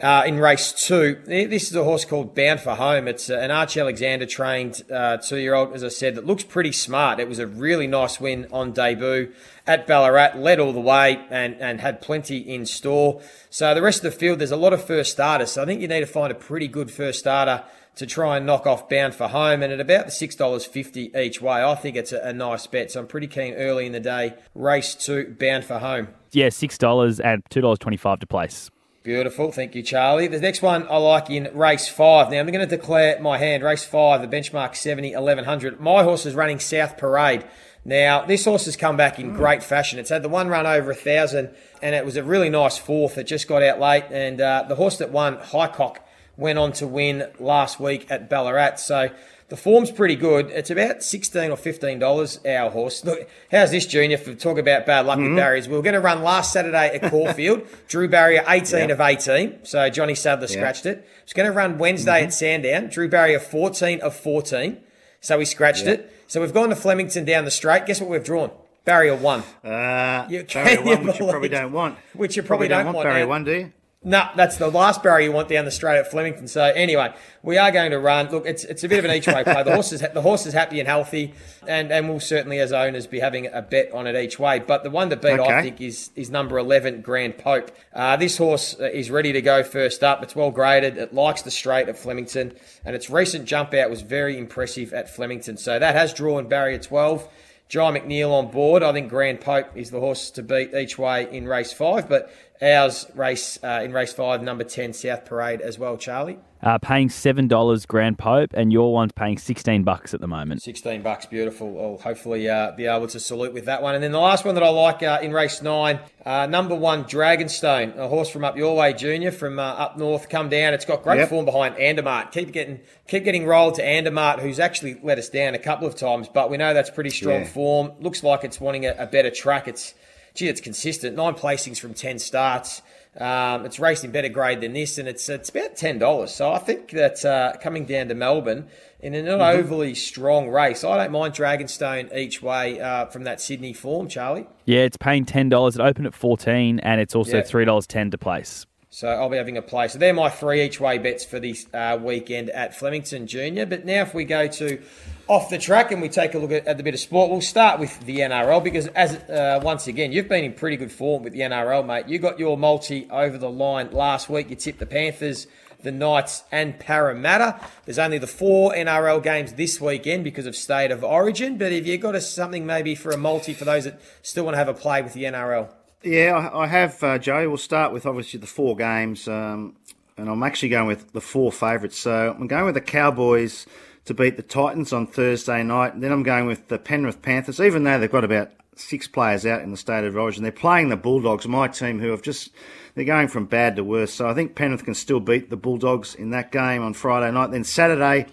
uh, 0.02 0.24
in 0.26 0.40
race 0.40 0.72
two. 0.72 1.22
This 1.26 1.70
is 1.70 1.76
a 1.76 1.84
horse 1.84 2.06
called 2.06 2.34
Bound 2.34 2.60
for 2.60 2.76
Home. 2.76 3.08
It's 3.08 3.30
an 3.30 3.52
Arch 3.52 3.78
Alexander 3.78 4.26
trained 4.26 4.82
uh, 4.92 5.18
two 5.18 5.38
year 5.38 5.54
old, 5.54 5.74
as 5.74 5.84
I 5.84 5.90
said, 5.90 6.16
that 6.16 6.26
looks 6.26 6.44
pretty 6.44 6.72
smart. 6.72 7.20
It 7.20 7.30
was 7.30 7.40
a 7.40 7.48
really 7.48 7.86
nice 7.86 8.20
win 8.20 8.48
on 8.52 8.72
debut 8.72 9.32
at 9.68 9.86
Ballarat, 9.86 10.36
led 10.36 10.60
all 10.60 10.74
the 10.74 10.80
way 10.80 11.26
and, 11.30 11.56
and 11.56 11.80
had 11.82 12.02
plenty 12.02 12.38
in 12.38 12.66
store. 12.66 13.22
So 13.50 13.74
the 13.76 13.82
rest 13.82 14.04
of 14.04 14.12
the 14.12 14.18
field, 14.18 14.40
there's 14.40 14.52
a 14.52 14.58
lot 14.58 14.74
of 14.74 14.84
first 14.84 15.12
starters. 15.12 15.52
So 15.52 15.62
I 15.62 15.66
think 15.66 15.82
you 15.82 15.88
need 15.88 16.02
to 16.02 16.08
find 16.08 16.32
a 16.32 16.36
pretty 16.36 16.68
good 16.68 16.90
first 16.90 17.20
starter 17.20 17.64
to 17.96 18.08
try 18.08 18.38
and 18.38 18.46
knock 18.48 18.66
off 18.66 18.90
Bound 18.90 19.14
for 19.14 19.28
Home. 19.28 19.62
And 19.62 19.72
at 19.72 19.80
about 19.80 20.06
the 20.06 20.12
$6.50 20.12 21.16
each 21.16 21.40
way, 21.40 21.64
I 21.64 21.76
think 21.76 21.96
it's 21.96 22.12
a, 22.12 22.20
a 22.22 22.34
nice 22.34 22.66
bet. 22.66 22.90
So 22.92 23.00
I'm 23.00 23.08
pretty 23.08 23.28
keen 23.28 23.54
early 23.54 23.86
in 23.86 23.92
the 23.92 24.00
day. 24.00 24.34
Race 24.56 24.96
two, 24.96 25.36
Bound 25.40 25.64
for 25.64 25.78
Home. 25.78 26.08
Yeah, 26.32 26.48
$6 26.48 27.22
and 27.24 27.44
$2.25 27.52 28.20
to 28.20 28.26
place. 28.26 28.72
Beautiful. 29.04 29.52
Thank 29.52 29.76
you, 29.76 29.84
Charlie. 29.84 30.28
The 30.28 30.40
next 30.40 30.62
one 30.62 30.88
I 30.90 30.96
like 30.96 31.30
in 31.30 31.50
race 31.54 31.90
five. 31.90 32.32
Now, 32.32 32.40
I'm 32.40 32.46
going 32.46 32.62
to 32.62 32.66
declare 32.66 33.20
my 33.20 33.38
hand. 33.38 33.62
Race 33.62 33.84
five, 33.84 34.22
the 34.22 34.34
benchmark 34.34 34.78
70 34.78 35.14
1100. 35.14 35.82
My 35.82 36.04
horse 36.04 36.26
is 36.26 36.36
running 36.36 36.58
South 36.62 36.98
Parade. 36.98 37.44
Now, 37.84 38.26
this 38.26 38.46
horse 38.46 38.64
has 38.64 38.78
come 38.78 38.96
back 38.96 39.20
in 39.20 39.34
great 39.34 39.62
fashion. 39.62 40.00
It's 40.00 40.10
had 40.10 40.22
the 40.22 40.30
one 40.30 40.48
run 40.48 40.66
over 40.66 40.92
a 40.92 40.96
thousand, 40.96 41.54
and 41.82 41.94
it 41.94 42.06
was 42.06 42.16
a 42.16 42.24
really 42.24 42.50
nice 42.50 42.78
fourth. 42.78 43.18
It 43.18 43.26
just 43.26 43.46
got 43.46 43.62
out 43.62 43.78
late, 43.78 44.06
and 44.10 44.40
uh, 44.40 44.64
the 44.70 44.76
horse 44.76 44.98
that 45.00 45.12
won, 45.12 45.36
Highcock, 45.36 46.00
went 46.38 46.58
on 46.60 46.72
to 46.74 46.88
win 46.88 47.28
last 47.40 47.80
week 47.80 48.08
at 48.10 48.30
Ballarat. 48.30 48.76
So 48.78 49.10
the 49.50 49.58
form's 49.58 49.92
pretty 49.92 50.16
good. 50.16 50.50
It's 50.50 50.70
about 50.72 51.04
sixteen 51.04 51.52
or 51.52 51.58
fifteen 51.58 52.00
dollars 52.00 52.40
our 52.46 52.72
horse. 52.72 53.04
Look, 53.06 53.30
how's 53.52 53.72
this, 53.72 53.86
Junior? 53.86 54.18
For 54.18 54.34
talk 54.34 54.58
about 54.58 54.86
bad 54.86 55.06
luck 55.06 55.20
with 55.20 55.36
barriers, 55.36 55.68
we 55.68 55.76
were 55.76 55.82
going 55.84 55.94
to 55.94 56.00
run 56.02 56.24
last 56.24 56.52
Saturday 56.54 56.96
at 56.98 57.12
Caulfield. 57.12 57.68
Drew 57.88 58.08
barrier 58.08 58.44
eighteen 58.48 58.90
of 58.90 59.00
eighteen, 59.00 59.60
so 59.64 59.90
Johnny 59.90 60.16
Sadler 60.16 60.48
scratched 60.48 60.86
it. 60.86 61.08
It's 61.24 61.34
going 61.34 61.46
to 61.48 61.54
run 61.56 61.78
Wednesday 61.78 62.24
at 62.24 62.34
Sandown. 62.34 62.88
Drew 62.88 63.08
barrier 63.08 63.40
fourteen 63.40 64.02
of 64.02 64.16
fourteen, 64.16 64.78
so 65.22 65.38
we 65.38 65.46
scratched 65.46 65.86
it. 65.86 66.10
So 66.26 66.42
we've 66.42 66.54
gone 66.54 66.70
to 66.70 66.76
Flemington 66.76 67.26
down 67.26 67.46
the 67.46 67.52
straight. 67.52 67.86
Guess 67.86 68.02
what 68.02 68.10
we've 68.10 68.24
drawn? 68.24 68.50
Barrier 68.86 69.16
one. 69.16 69.44
Uh, 69.64 70.26
You- 70.30 70.44
barrier 70.52 70.82
one, 70.84 71.02
you 71.02 71.08
which 71.08 71.20
you 71.20 71.28
probably 71.28 71.50
don't 71.60 71.72
want. 71.72 71.98
Which 72.14 72.36
you 72.36 72.44
probably 72.44 72.68
don't 72.70 72.86
want, 72.92 73.04
barrier 73.04 73.26
now. 73.26 73.30
one, 73.30 73.44
do 73.44 73.52
you? 73.52 73.74
No, 74.06 74.28
that's 74.36 74.58
the 74.58 74.68
last 74.68 75.02
barrier 75.02 75.30
you 75.30 75.32
want 75.32 75.48
down 75.48 75.64
the 75.64 75.72
straight 75.72 75.98
at 75.98 76.12
Flemington. 76.12 76.48
So 76.50 76.62
anyway, 76.62 77.14
we 77.42 77.58
are 77.58 77.72
going 77.72 77.92
to 77.92 78.00
run. 78.00 78.30
Look, 78.30 78.46
it's 78.46 78.66
it's 78.66 78.84
a 78.84 78.90
bit 78.90 79.00
of 79.00 79.06
an 79.06 79.12
each 79.12 79.28
way 79.28 79.44
play. 79.46 79.64
The 79.64 79.74
horse 79.74 79.94
is 79.94 80.02
the 80.02 80.22
horse 80.22 80.46
is 80.46 80.54
happy 80.54 80.80
and 80.80 80.90
healthy, 80.90 81.34
and 81.66 81.90
and 81.90 82.10
we'll 82.10 82.20
certainly 82.20 82.60
as 82.60 82.74
owners 82.74 83.08
be 83.08 83.22
having 83.22 83.48
a 83.48 83.62
bet 83.62 83.94
on 83.94 84.06
it 84.06 84.22
each 84.22 84.38
way. 84.38 84.60
But 84.60 84.84
the 84.84 84.90
one 84.90 85.10
to 85.10 85.16
beat, 85.16 85.40
I 85.40 85.62
think, 85.62 85.80
is 85.80 86.12
is 86.16 86.30
number 86.30 86.58
eleven, 86.58 87.00
Grand 87.00 87.38
Pope. 87.38 87.72
Uh, 87.94 88.18
this 88.18 88.38
horse 88.38 88.76
uh, 88.78 88.86
is 88.86 89.10
ready 89.10 89.32
to 89.32 89.42
go 89.42 89.64
first 89.64 90.04
up. 90.04 90.22
It's 90.22 90.36
well 90.36 90.52
graded. 90.52 90.98
It 90.98 91.14
likes 91.14 91.42
the 91.42 91.52
straight 91.52 91.88
at 91.88 91.98
Flemington, 91.98 92.54
and 92.84 92.98
its 92.98 93.10
recent 93.10 93.46
jump 93.46 93.74
out 93.74 93.90
was 93.90 94.02
very 94.02 94.38
impressive 94.38 94.92
at 94.92 95.10
Flemington. 95.10 95.56
So 95.56 95.80
that 95.80 95.96
has 95.96 96.14
drawn 96.14 96.50
barrier 96.50 96.78
twelve. 96.78 97.30
Jye 97.70 97.98
McNeil 97.98 98.32
on 98.32 98.52
board. 98.52 98.84
I 98.84 98.92
think 98.92 99.10
Grand 99.10 99.40
Pope 99.42 99.76
is 99.76 99.90
the 99.90 100.00
horse 100.00 100.30
to 100.32 100.44
beat 100.44 100.74
each 100.76 100.98
way 101.00 101.28
in 101.32 101.48
race 101.48 101.72
five, 101.72 102.08
but 102.08 102.32
ours 102.64 103.06
race 103.16 103.60
uh, 103.64 103.82
in 103.84 103.92
race 103.94 104.14
five, 104.14 104.42
number 104.42 104.64
10, 104.64 104.94
South 104.94 105.26
Parade 105.26 105.62
as 105.62 105.78
well, 105.78 105.98
Charlie. 105.98 106.40
Uh, 106.62 106.78
paying 106.78 107.10
$7 107.10 107.88
Grand 107.90 108.18
Pope, 108.18 108.52
and 108.54 108.72
your 108.72 108.94
one's 108.94 109.12
paying 109.12 109.38
16 109.38 109.84
bucks 109.84 110.14
at 110.14 110.22
the 110.22 110.28
moment. 110.30 110.62
16 110.62 111.02
bucks, 111.02 111.26
beautiful. 111.26 111.78
I'll 111.78 111.98
hopefully 112.02 112.48
uh, 112.50 112.72
be 112.72 112.86
able 112.86 113.08
to 113.08 113.20
salute 113.20 113.52
with 113.54 113.66
that 113.66 113.82
one. 113.82 113.96
And 113.96 114.02
then 114.04 114.14
the 114.14 114.20
last 114.22 114.46
one 114.46 114.56
that 114.56 114.64
I 114.64 114.70
like 114.70 115.04
uh, 115.04 115.20
in 115.22 115.34
race 115.34 115.62
nine, 115.62 116.00
uh, 116.26 116.46
number 116.46 116.74
one, 116.74 117.04
Dragonstone, 117.04 117.98
a 117.98 118.08
horse 118.08 118.30
from 118.30 118.46
up 118.46 118.56
your 118.56 118.78
way, 118.78 118.94
Junior, 118.94 119.34
from 119.34 119.60
uh, 119.60 119.64
up 119.64 119.98
north, 119.98 120.30
come 120.30 120.48
down. 120.48 120.74
It's 120.74 120.86
got 120.86 121.04
great 121.04 121.18
Yep. 121.18 121.30
form 121.30 121.44
behind 121.46 121.76
Andermatt. 121.78 122.32
Keep 122.32 122.54
getting 122.54 122.80
keep 123.10 123.26
getting 123.26 123.46
rolled 123.46 123.76
to 123.76 123.84
Andermatt, 123.84 124.40
who's 124.40 124.58
actually 124.60 124.98
let 125.04 125.18
us 125.18 125.28
down 125.28 125.56
a 125.56 125.60
couple 125.60 125.86
of 125.86 125.96
times, 125.98 126.30
but 126.34 126.50
we 126.50 126.56
know 126.56 126.74
that's 126.74 126.90
pretty 126.90 127.10
strong 127.10 127.42
Yeah. 127.42 127.48
form. 127.48 127.92
Looks 128.00 128.24
like 128.24 128.46
it's 128.46 128.62
wanting 128.62 128.86
a, 128.86 128.96
a 128.98 129.06
better 129.06 129.30
track. 129.32 129.68
It's 129.68 129.94
gee, 130.34 130.48
it's 130.48 130.62
consistent. 130.62 131.16
Nine 131.16 131.34
placings 131.36 131.80
from 131.80 131.94
10 131.94 132.20
starts. 132.20 132.82
Um, 133.20 133.64
it's 133.66 133.80
raced 133.80 134.04
in 134.04 134.12
better 134.12 134.30
grade 134.30 134.62
than 134.62 134.74
this, 134.74 134.98
and 134.98 135.08
it's 135.08 135.30
it's 135.30 135.50
about 135.50 135.76
ten 135.76 136.00
dollars. 136.00 136.34
So 136.34 136.52
I 136.52 136.58
think 136.58 136.90
that 136.92 137.24
uh, 137.24 137.54
coming 137.62 137.86
down 137.86 138.08
to 138.08 138.16
Melbourne 138.16 138.68
in 139.02 139.14
a 139.14 139.22
not 139.22 139.40
overly 139.40 139.94
strong 139.94 140.50
race, 140.50 140.84
I 140.84 140.98
don't 140.98 141.12
mind 141.12 141.36
Dragonstone 141.36 142.12
each 142.16 142.42
way 142.42 142.80
uh, 142.82 143.06
from 143.06 143.24
that 143.26 143.40
Sydney 143.40 143.72
form, 143.72 144.08
Charlie. 144.08 144.48
Yeah, 144.66 144.80
it's 144.80 144.98
paying 144.98 145.26
$10. 145.26 145.76
It 145.76 145.80
opened 145.80 146.08
at 146.08 146.16
14 146.16 146.80
and 146.80 147.00
it's 147.00 147.14
also 147.14 147.38
Yeah. 147.38 147.44
$3.10 147.44 148.10
to 148.12 148.18
place. 148.18 148.66
So 148.90 149.08
I'll 149.10 149.30
be 149.30 149.38
having 149.38 149.58
a 149.58 149.62
play. 149.62 149.90
So 149.90 150.00
they're 150.00 150.14
my 150.14 150.30
three 150.30 150.64
each 150.64 150.80
way 150.80 150.98
bets 150.98 151.26
for 151.26 151.40
this 151.40 151.68
uh, 151.74 152.00
weekend 152.02 152.50
at 152.52 152.76
Flemington 152.76 153.28
Junior. 153.28 153.66
But 153.66 153.86
now 153.86 154.02
if 154.04 154.14
we 154.16 154.24
go 154.24 154.48
to 154.48 154.82
off 155.28 155.50
the 155.50 155.58
track 155.58 155.92
and 155.92 156.02
we 156.02 156.10
take 156.10 156.34
a 156.34 156.40
look 156.40 156.52
at, 156.52 156.68
at 156.68 156.78
the 156.78 156.84
bit 156.84 156.94
of 156.94 157.00
sport, 157.00 157.32
we'll 157.32 157.42
start 157.42 157.80
with 157.80 158.00
the 158.06 158.18
NRL 158.20 158.64
because 158.64 158.88
as 158.88 159.16
uh, 159.16 159.60
once 159.64 159.88
again 159.88 160.12
you've 160.12 160.28
been 160.28 160.44
in 160.44 160.54
pretty 160.54 160.78
good 160.78 160.92
form 160.92 161.24
with 161.24 161.34
the 161.34 161.40
NRL, 161.40 161.86
mate. 161.86 162.08
You 162.08 162.20
got 162.20 162.40
your 162.40 162.58
multi 162.58 163.08
over 163.10 163.38
the 163.38 163.50
line 163.50 163.92
last 163.92 164.30
week. 164.30 164.50
You 164.50 164.56
tipped 164.56 164.80
the 164.80 164.86
Panthers. 164.86 165.48
The 165.82 165.92
Knights 165.92 166.46
and 166.50 166.80
Parramatta. 166.80 167.60
There's 167.84 168.00
only 168.00 168.18
the 168.18 168.26
four 168.26 168.72
NRL 168.72 169.22
games 169.22 169.52
this 169.52 169.82
weekend 169.82 170.24
because 170.24 170.46
of 170.46 170.56
state 170.56 170.92
of 170.92 171.04
origin. 171.04 171.58
But 171.58 171.74
if 171.74 171.86
you 171.86 171.98
got 171.98 172.16
us 172.16 172.32
something 172.32 172.66
maybe 172.66 172.96
for 172.96 173.12
a 173.12 173.18
multi 173.18 173.54
for 173.54 173.66
those 173.66 173.84
that 173.84 174.00
still 174.22 174.46
want 174.46 174.54
to 174.54 174.60
have 174.60 174.70
a 174.70 174.74
play 174.74 175.02
with 175.02 175.12
the 175.12 175.26
NRL, 175.26 175.68
Yeah, 176.02 176.50
I, 176.54 176.64
I 176.64 176.68
have, 176.68 177.04
uh, 177.04 177.18
Joe. 177.18 177.50
We'll 177.50 177.58
start 177.58 177.92
with 177.92 178.06
obviously 178.06 178.40
the 178.40 178.48
four 178.48 178.78
games. 178.78 179.28
Um, 179.28 179.76
and 180.16 180.30
I'm 180.30 180.42
actually 180.44 180.70
going 180.70 180.88
with 180.88 181.12
the 181.12 181.20
four 181.20 181.52
favourites. 181.52 181.98
So 181.98 182.34
I'm 182.40 182.48
going 182.48 182.64
with 182.64 182.76
the 182.76 182.82
Cowboys 182.82 183.66
to 184.06 184.14
beat 184.14 184.36
the 184.36 184.44
Titans 184.44 184.92
on 184.92 185.08
Thursday 185.08 185.64
night. 185.64 186.00
Then 186.00 186.12
I'm 186.12 186.24
going 186.24 186.46
with 186.46 186.68
the 186.68 186.78
Penrith 186.78 187.22
Panthers, 187.22 187.60
even 187.60 187.84
though 187.84 188.00
they've 188.00 188.12
got 188.12 188.24
about 188.24 188.52
six 188.76 189.08
players 189.08 189.46
out 189.46 189.62
in 189.62 189.72
the 189.72 189.78
state 189.78 190.04
of 190.04 190.18
origin. 190.18 190.44
They're 190.44 190.52
playing 190.52 190.90
the 190.90 190.98
Bulldogs, 190.98 191.48
my 191.48 191.68
team, 191.68 192.00
who 192.00 192.10
have 192.10 192.22
just 192.22 192.50
they're 192.96 193.06
going 193.06 193.28
from 193.28 193.46
bad 193.46 193.76
to 193.78 193.84
worse. 193.84 194.14
So 194.14 194.28
I 194.28 194.34
think 194.34 194.56
Penrith 194.56 194.86
can 194.86 194.94
still 194.94 195.20
beat 195.20 195.50
the 195.50 195.58
Bulldogs 195.58 196.16
in 196.16 196.32
that 196.32 196.52
game 196.52 196.84
on 196.84 196.94
Friday 196.94 197.32
night. 197.32 197.52
Then 197.52 197.64
Saturday, 197.64 198.28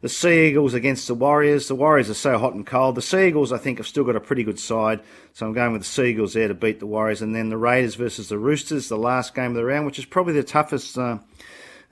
the 0.00 0.08
Sea 0.08 0.48
Eagles 0.48 0.74
against 0.74 1.06
the 1.08 1.14
Warriors. 1.14 1.68
The 1.68 1.74
Warriors 1.74 2.10
are 2.10 2.14
so 2.14 2.38
hot 2.38 2.54
and 2.54 2.66
cold. 2.66 2.96
The 2.96 3.02
Sea 3.02 3.28
Eagles, 3.28 3.52
I 3.52 3.58
think, 3.58 3.78
have 3.78 3.86
still 3.86 4.04
got 4.04 4.16
a 4.16 4.20
pretty 4.20 4.44
good 4.44 4.58
side. 4.58 5.00
So 5.32 5.46
I'm 5.46 5.54
going 5.54 5.72
with 5.72 5.82
the 5.82 5.88
Sea 5.88 6.10
Eagles 6.10 6.34
there 6.34 6.48
to 6.48 6.54
beat 6.54 6.80
the 6.80 6.86
Warriors. 6.86 7.22
And 7.22 7.34
then 7.34 7.48
the 7.48 7.56
Raiders 7.56 7.94
versus 7.94 8.28
the 8.28 8.38
Roosters, 8.38 8.88
the 8.88 8.98
last 8.98 9.34
game 9.34 9.52
of 9.52 9.54
the 9.54 9.64
round, 9.64 9.86
which 9.86 9.98
is 9.98 10.04
probably 10.04 10.34
the 10.34 10.42
toughest. 10.42 10.98
Uh, 10.98 11.18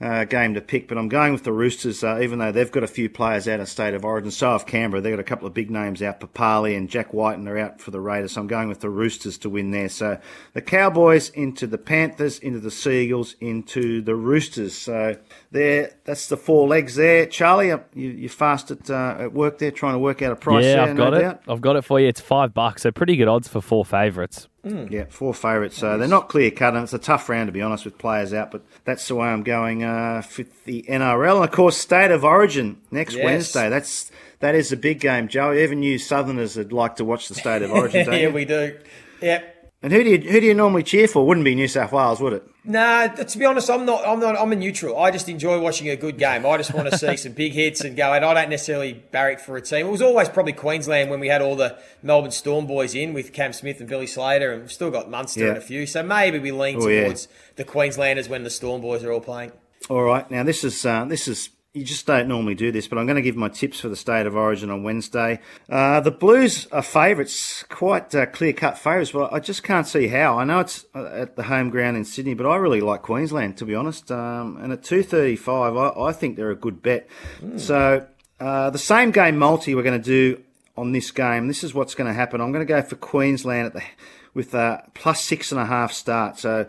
uh, 0.01 0.25
game 0.25 0.53
to 0.53 0.61
pick, 0.61 0.87
but 0.87 0.97
I'm 0.97 1.09
going 1.09 1.33
with 1.33 1.43
the 1.43 1.53
Roosters, 1.53 2.03
uh, 2.03 2.19
even 2.21 2.39
though 2.39 2.51
they've 2.51 2.71
got 2.71 2.83
a 2.83 2.87
few 2.87 3.09
players 3.09 3.47
out 3.47 3.59
of 3.59 3.69
state 3.69 3.93
of 3.93 4.03
origin. 4.03 4.31
So 4.31 4.51
have 4.51 4.65
Canberra. 4.65 5.01
They've 5.01 5.13
got 5.13 5.19
a 5.19 5.23
couple 5.23 5.47
of 5.47 5.53
big 5.53 5.69
names 5.69 6.01
out. 6.01 6.19
Papali'i 6.19 6.75
and 6.75 6.89
Jack 6.89 7.13
Wighton, 7.13 7.41
and 7.41 7.47
they're 7.47 7.57
out 7.57 7.81
for 7.81 7.91
the 7.91 7.99
Raiders. 7.99 8.33
So 8.33 8.41
I'm 8.41 8.47
going 8.47 8.69
with 8.69 8.79
the 8.79 8.89
Roosters 8.89 9.37
to 9.39 9.49
win 9.49 9.71
there. 9.71 9.89
So 9.89 10.19
the 10.53 10.61
Cowboys 10.61 11.29
into 11.29 11.67
the 11.67 11.77
Panthers, 11.77 12.39
into 12.39 12.59
the 12.59 12.71
Seagulls, 12.71 13.35
into 13.39 14.01
the 14.01 14.15
Roosters. 14.15 14.75
So 14.75 15.17
there, 15.51 15.91
that's 16.05 16.27
the 16.27 16.37
four 16.37 16.67
legs 16.67 16.95
there. 16.95 17.25
Charlie, 17.25 17.67
you, 17.67 17.81
you 17.93 18.29
fast 18.29 18.71
at, 18.71 18.89
uh, 18.89 19.17
at 19.19 19.33
work 19.33 19.57
there, 19.57 19.71
trying 19.71 19.93
to 19.93 19.99
work 19.99 20.21
out 20.21 20.31
a 20.31 20.35
price. 20.35 20.63
Yeah, 20.63 20.75
there, 20.75 20.89
I've 20.89 20.97
got 20.97 21.09
no 21.11 21.17
it. 21.17 21.21
doubt? 21.21 21.41
I've 21.47 21.61
got 21.61 21.75
it 21.75 21.83
for 21.83 21.99
you. 21.99 22.07
It's 22.07 22.21
five 22.21 22.53
bucks, 22.53 22.83
so 22.83 22.91
pretty 22.91 23.15
good 23.15 23.27
odds 23.27 23.47
for 23.47 23.61
four 23.61 23.85
favourites. 23.85 24.47
Yeah, 24.63 25.05
four 25.09 25.33
favourites. 25.33 25.77
So 25.77 25.97
they're 25.97 26.07
not 26.07 26.29
clear 26.29 26.49
cut, 26.49 26.73
and 26.73 26.83
it's 26.83 26.93
a 26.93 26.97
tough 26.97 27.27
round 27.27 27.47
to 27.47 27.51
be 27.51 27.61
honest 27.61 27.83
with 27.83 27.97
players 27.97 28.33
out. 28.33 28.49
But 28.51 28.61
that's 28.85 29.05
the 29.07 29.15
way 29.15 29.27
I'm 29.27 29.43
going 29.43 29.83
uh, 29.83 30.21
for 30.21 30.45
the 30.65 30.83
NRL, 30.87 31.35
and 31.35 31.43
of 31.43 31.51
course, 31.51 31.75
State 31.77 32.11
of 32.11 32.23
Origin 32.23 32.77
next 32.89 33.15
Yes. 33.15 33.25
Wednesday. 33.25 33.69
That's 33.69 34.09
that 34.39 34.55
is 34.55 34.71
a 34.71 34.77
big 34.77 35.01
game, 35.01 35.27
Joe. 35.27 35.53
Even 35.53 35.83
you 35.83 35.97
Southerners 35.97 36.55
would 36.55 36.71
like 36.71 36.95
to 36.97 37.05
watch 37.05 37.27
the 37.27 37.35
State 37.35 37.61
of 37.61 37.71
Origin, 37.71 38.05
don't 38.05 38.15
yeah, 38.15 38.21
you? 38.21 38.31
we 38.31 38.45
do. 38.45 38.77
Yep. 39.21 39.52
And 39.83 39.91
who 39.91 40.01
do 40.01 40.09
you 40.11 40.17
who 40.31 40.39
do 40.39 40.45
you 40.45 40.53
normally 40.53 40.81
cheer 40.83 41.09
for? 41.09 41.27
Wouldn't 41.27 41.43
be 41.43 41.55
New 41.55 41.67
South 41.67 41.91
Wales, 41.91 42.21
would 42.21 42.31
it? 42.31 42.43
Nah, 42.63 43.07
to 43.07 43.37
be 43.37 43.43
honest, 43.43 43.69
I'm 43.69 43.85
not. 43.85 44.07
I'm 44.07 44.21
not. 44.21 44.37
I'm 44.39 44.53
a 44.53 44.55
neutral. 44.55 44.97
I 44.97 45.11
just 45.11 45.27
enjoy 45.27 45.59
watching 45.59 45.89
a 45.89 45.97
good 45.97 46.17
game. 46.17 46.45
I 46.45 46.55
just 46.55 46.73
want 46.73 46.89
to 46.89 46.97
see 47.03 47.17
some 47.17 47.33
big 47.33 47.51
hits 47.51 47.81
and 47.81 47.97
go. 47.97 48.13
And 48.13 48.23
I 48.23 48.33
don't 48.33 48.49
necessarily 48.49 48.93
barrack 48.93 49.41
for 49.41 49.57
a 49.57 49.61
team. 49.61 49.85
It 49.87 49.89
was 49.91 50.01
always 50.01 50.29
probably 50.29 50.53
Queensland 50.53 51.09
when 51.09 51.19
we 51.19 51.27
had 51.27 51.41
all 51.41 51.57
the 51.57 51.77
Melbourne 52.01 52.31
Storm 52.31 52.65
boys 52.65 52.95
in 52.95 53.11
with 53.13 53.33
Cam 53.33 53.51
Smith 53.51 53.81
and 53.81 53.89
Billy 53.89 54.07
Slater, 54.07 54.53
and 54.53 54.61
we've 54.61 54.71
still 54.71 54.89
got 54.89 55.09
Munster 55.09 55.41
Yeah. 55.41 55.47
and 55.49 55.57
a 55.57 55.61
few. 55.61 55.85
So 55.85 56.01
maybe 56.01 56.39
we 56.39 56.51
lean 56.53 56.81
Oh, 56.81 56.87
yeah. 56.87 57.03
towards 57.03 57.27
the 57.57 57.65
Queenslanders 57.65 58.29
when 58.29 58.43
the 58.43 58.49
Storm 58.49 58.79
boys 58.81 59.03
are 59.03 59.11
all 59.11 59.19
playing. 59.19 59.51
All 59.89 60.03
right. 60.03 60.31
Now 60.31 60.43
this 60.43 60.63
is 60.63 60.85
uh, 60.85 61.03
this 61.03 61.27
is 61.27 61.49
you 61.73 61.83
just 61.83 62.05
don't 62.05 62.27
normally 62.27 62.53
do 62.53 62.71
this, 62.71 62.87
but 62.87 62.99
I'm 62.99 63.07
going 63.07 63.15
to 63.15 63.21
give 63.23 63.35
my 63.35 63.49
tips 63.49 63.79
for 63.79 63.89
the 63.89 63.95
state 63.95 64.27
of 64.27 64.35
origin 64.35 64.69
on 64.69 64.83
Wednesday. 64.83 65.39
Uh, 65.67 65.99
the 66.01 66.11
Blues 66.11 66.67
are 66.71 66.83
favourites, 66.83 67.63
quite 67.63 68.13
uh, 68.13 68.27
clear 68.27 68.53
cut 68.53 68.77
favourites, 68.77 69.11
but 69.11 69.33
I 69.33 69.39
just 69.39 69.63
can't 69.63 69.87
see 69.87 70.07
how. 70.07 70.37
I 70.37 70.43
know 70.43 70.59
it's 70.59 70.85
uh, 70.93 71.05
at 71.05 71.35
the 71.35 71.43
home 71.43 71.71
ground 71.71 71.97
in 71.97 72.05
Sydney, 72.05 72.35
but 72.35 72.45
I 72.45 72.57
really 72.57 72.81
like 72.81 73.01
Queensland 73.01 73.57
to 73.57 73.65
be 73.65 73.73
honest. 73.73 74.11
Um, 74.11 74.57
and 74.61 74.71
at 74.71 74.83
2.35, 74.83 75.97
I, 75.97 76.09
I 76.09 76.13
think 76.13 76.35
they're 76.35 76.51
a 76.51 76.55
good 76.55 76.83
bet. 76.83 77.07
So 77.57 78.05
uh, 78.39 78.69
the 78.69 78.77
same 78.77 79.09
game 79.09 79.37
multi 79.37 79.73
we're 79.73 79.81
going 79.81 79.99
to 79.99 80.05
do 80.05 80.43
on 80.77 80.91
this 80.91 81.09
game. 81.09 81.47
This 81.47 81.63
is 81.63 81.73
what's 81.73 81.95
going 81.95 82.07
to 82.07 82.13
happen. 82.13 82.39
I'm 82.39 82.51
going 82.51 82.65
to 82.65 82.71
go 82.71 82.83
for 82.83 82.97
Queensland 82.97 83.65
at 83.65 83.73
the 83.73 83.81
with 84.35 84.53
a 84.53 84.89
plus 84.93 85.23
six 85.23 85.51
and 85.51 85.61
a 85.61 85.65
half 85.65 85.91
start. 85.91 86.39
So 86.39 86.67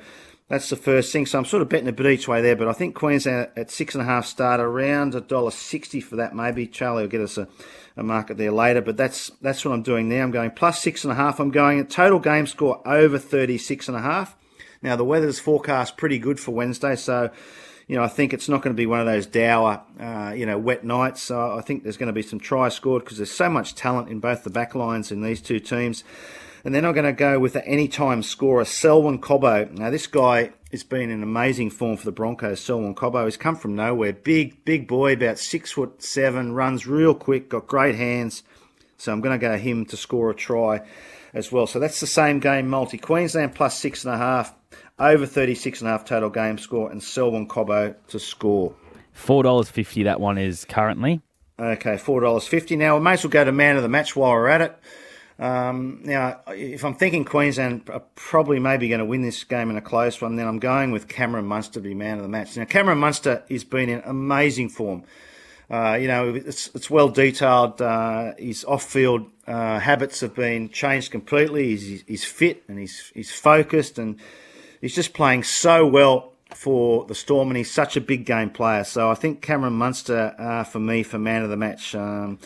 that's 0.48 0.68
the 0.68 0.76
first 0.76 1.12
thing. 1.12 1.24
So 1.26 1.38
I'm 1.38 1.44
sort 1.44 1.62
of 1.62 1.68
betting 1.68 1.88
a 1.88 1.92
bit 1.92 2.06
each 2.06 2.28
way 2.28 2.42
there, 2.42 2.56
but 2.56 2.68
I 2.68 2.72
think 2.72 2.94
Queensland 2.94 3.48
at 3.56 3.70
six 3.70 3.94
and 3.94 4.02
a 4.02 4.04
half 4.04 4.26
start 4.26 4.60
around 4.60 5.14
a 5.14 5.20
dollar 5.20 5.50
sixty 5.50 6.00
for 6.00 6.16
that. 6.16 6.34
Maybe 6.34 6.66
Charlie 6.66 7.02
will 7.02 7.10
get 7.10 7.22
us 7.22 7.38
a, 7.38 7.48
a 7.96 8.02
market 8.02 8.36
there 8.36 8.52
later, 8.52 8.82
but 8.82 8.96
that's 8.96 9.30
that's 9.40 9.64
what 9.64 9.72
I'm 9.72 9.82
doing 9.82 10.10
there. 10.10 10.22
I'm 10.22 10.30
going 10.30 10.50
plus 10.50 10.82
six 10.82 11.02
and 11.04 11.12
a 11.12 11.16
half. 11.16 11.40
I'm 11.40 11.50
going 11.50 11.80
at 11.80 11.88
total 11.88 12.18
game 12.18 12.46
score 12.46 12.86
over 12.86 13.18
thirty 13.18 13.56
six 13.56 13.88
and 13.88 13.96
a 13.96 14.02
half. 14.02 14.36
Now 14.82 14.96
the 14.96 15.04
weather's 15.04 15.38
forecast 15.38 15.96
pretty 15.96 16.18
good 16.18 16.38
for 16.38 16.50
Wednesday, 16.50 16.94
so 16.94 17.30
you 17.86 17.96
know 17.96 18.04
I 18.04 18.08
think 18.08 18.34
it's 18.34 18.48
not 18.48 18.60
going 18.60 18.76
to 18.76 18.80
be 18.80 18.86
one 18.86 19.00
of 19.00 19.06
those 19.06 19.24
dour, 19.24 19.82
uh, 19.98 20.34
you 20.36 20.44
know, 20.44 20.58
wet 20.58 20.84
nights. 20.84 21.22
So 21.22 21.56
I 21.56 21.62
think 21.62 21.84
there's 21.84 21.96
going 21.96 22.08
to 22.08 22.12
be 22.12 22.20
some 22.20 22.38
tries 22.38 22.74
scored 22.74 23.02
because 23.02 23.16
there's 23.16 23.30
so 23.30 23.48
much 23.48 23.74
talent 23.74 24.10
in 24.10 24.20
both 24.20 24.44
the 24.44 24.50
back 24.50 24.74
lines 24.74 25.10
in 25.10 25.22
these 25.22 25.40
two 25.40 25.58
teams. 25.58 26.04
And 26.64 26.74
then 26.74 26.86
I'm 26.86 26.94
going 26.94 27.04
to 27.04 27.12
go 27.12 27.38
with 27.38 27.52
the 27.52 27.66
anytime 27.66 28.22
scorer, 28.22 28.64
Selwyn 28.64 29.20
Cobbo. 29.20 29.70
Now, 29.72 29.90
this 29.90 30.06
guy 30.06 30.52
has 30.70 30.82
been 30.82 31.10
in 31.10 31.22
amazing 31.22 31.68
form 31.70 31.98
for 31.98 32.06
the 32.06 32.12
Broncos. 32.12 32.60
Selwyn 32.60 32.94
Cobbo 32.94 33.24
has 33.24 33.36
come 33.36 33.54
from 33.54 33.74
nowhere. 33.76 34.14
Big, 34.14 34.64
big 34.64 34.88
boy, 34.88 35.12
about 35.12 35.38
six 35.38 35.72
foot 35.72 36.02
seven, 36.02 36.52
runs 36.54 36.86
real 36.86 37.14
quick, 37.14 37.50
got 37.50 37.66
great 37.66 37.96
hands. 37.96 38.42
So 38.96 39.12
I'm 39.12 39.20
going 39.20 39.38
to 39.38 39.46
go 39.46 39.58
him 39.58 39.84
to 39.86 39.96
score 39.98 40.30
a 40.30 40.34
try 40.34 40.80
as 41.34 41.52
well. 41.52 41.66
So 41.66 41.78
that's 41.78 42.00
the 42.00 42.06
same 42.06 42.40
game 42.40 42.68
multi. 42.68 42.96
Queensland 42.96 43.54
plus 43.54 43.78
six 43.78 44.04
and 44.04 44.14
a 44.14 44.18
half, 44.18 44.54
over 44.98 45.26
36 45.26 45.82
and 45.82 45.88
a 45.88 45.92
half 45.92 46.06
total 46.06 46.30
game 46.30 46.56
score, 46.56 46.90
and 46.90 47.02
Selwyn 47.02 47.46
Cobbo 47.46 47.94
to 48.08 48.18
score. 48.18 48.74
Four 49.12 49.44
dollars 49.44 49.70
fifty. 49.70 50.02
That 50.02 50.20
one 50.20 50.38
is 50.38 50.64
currently. 50.64 51.20
Okay, 51.58 51.98
four 51.98 52.20
dollars 52.20 52.48
fifty. 52.48 52.74
Now 52.74 52.96
we 52.96 53.04
may 53.04 53.12
as 53.12 53.22
well 53.22 53.30
go 53.30 53.44
to 53.44 53.52
man 53.52 53.76
of 53.76 53.82
the 53.82 53.88
match 53.88 54.16
while 54.16 54.32
we're 54.32 54.48
at 54.48 54.60
it. 54.60 54.76
Um, 55.38 56.00
now, 56.04 56.40
if 56.48 56.84
I'm 56.84 56.94
thinking 56.94 57.24
Queensland 57.24 57.90
are 57.90 58.02
probably 58.14 58.60
maybe 58.60 58.88
going 58.88 59.00
to 59.00 59.04
win 59.04 59.22
this 59.22 59.42
game 59.44 59.68
in 59.70 59.76
a 59.76 59.80
close 59.80 60.20
one, 60.20 60.36
then 60.36 60.46
I'm 60.46 60.60
going 60.60 60.92
with 60.92 61.08
Cameron 61.08 61.46
Munster 61.46 61.74
to 61.74 61.80
be 61.80 61.94
man 61.94 62.18
of 62.18 62.22
the 62.22 62.28
match. 62.28 62.56
Now, 62.56 62.64
Cameron 62.64 62.98
Munster 62.98 63.42
has 63.50 63.64
been 63.64 63.88
in 63.88 64.00
amazing 64.04 64.68
form. 64.68 65.02
Uh, 65.70 65.94
you 66.00 66.06
know, 66.06 66.34
it's, 66.34 66.70
it's 66.74 66.88
well 66.88 67.08
detailed. 67.08 67.82
Uh, 67.82 68.34
his 68.38 68.64
off-field 68.64 69.28
uh, 69.46 69.80
habits 69.80 70.20
have 70.20 70.34
been 70.34 70.68
changed 70.68 71.10
completely. 71.10 71.76
He's, 71.76 72.04
he's 72.06 72.24
fit 72.24 72.62
and 72.68 72.78
he's 72.78 73.10
he's 73.14 73.32
focused 73.32 73.98
and 73.98 74.20
he's 74.80 74.94
just 74.94 75.14
playing 75.14 75.42
so 75.42 75.86
well 75.86 76.32
for 76.54 77.04
the 77.06 77.14
Storm, 77.14 77.48
and 77.48 77.56
he's 77.56 77.70
such 77.70 77.96
a 77.96 78.00
big 78.00 78.24
game 78.24 78.50
player. 78.50 78.84
So 78.84 79.10
I 79.10 79.14
think 79.14 79.42
Cameron 79.42 79.72
Munster, 79.72 80.34
uh, 80.38 80.64
for 80.64 80.78
me, 80.78 81.02
for 81.02 81.18
man 81.18 81.42
of 81.42 81.50
the 81.50 81.56
match. 81.56 81.94
Um, 81.94 82.38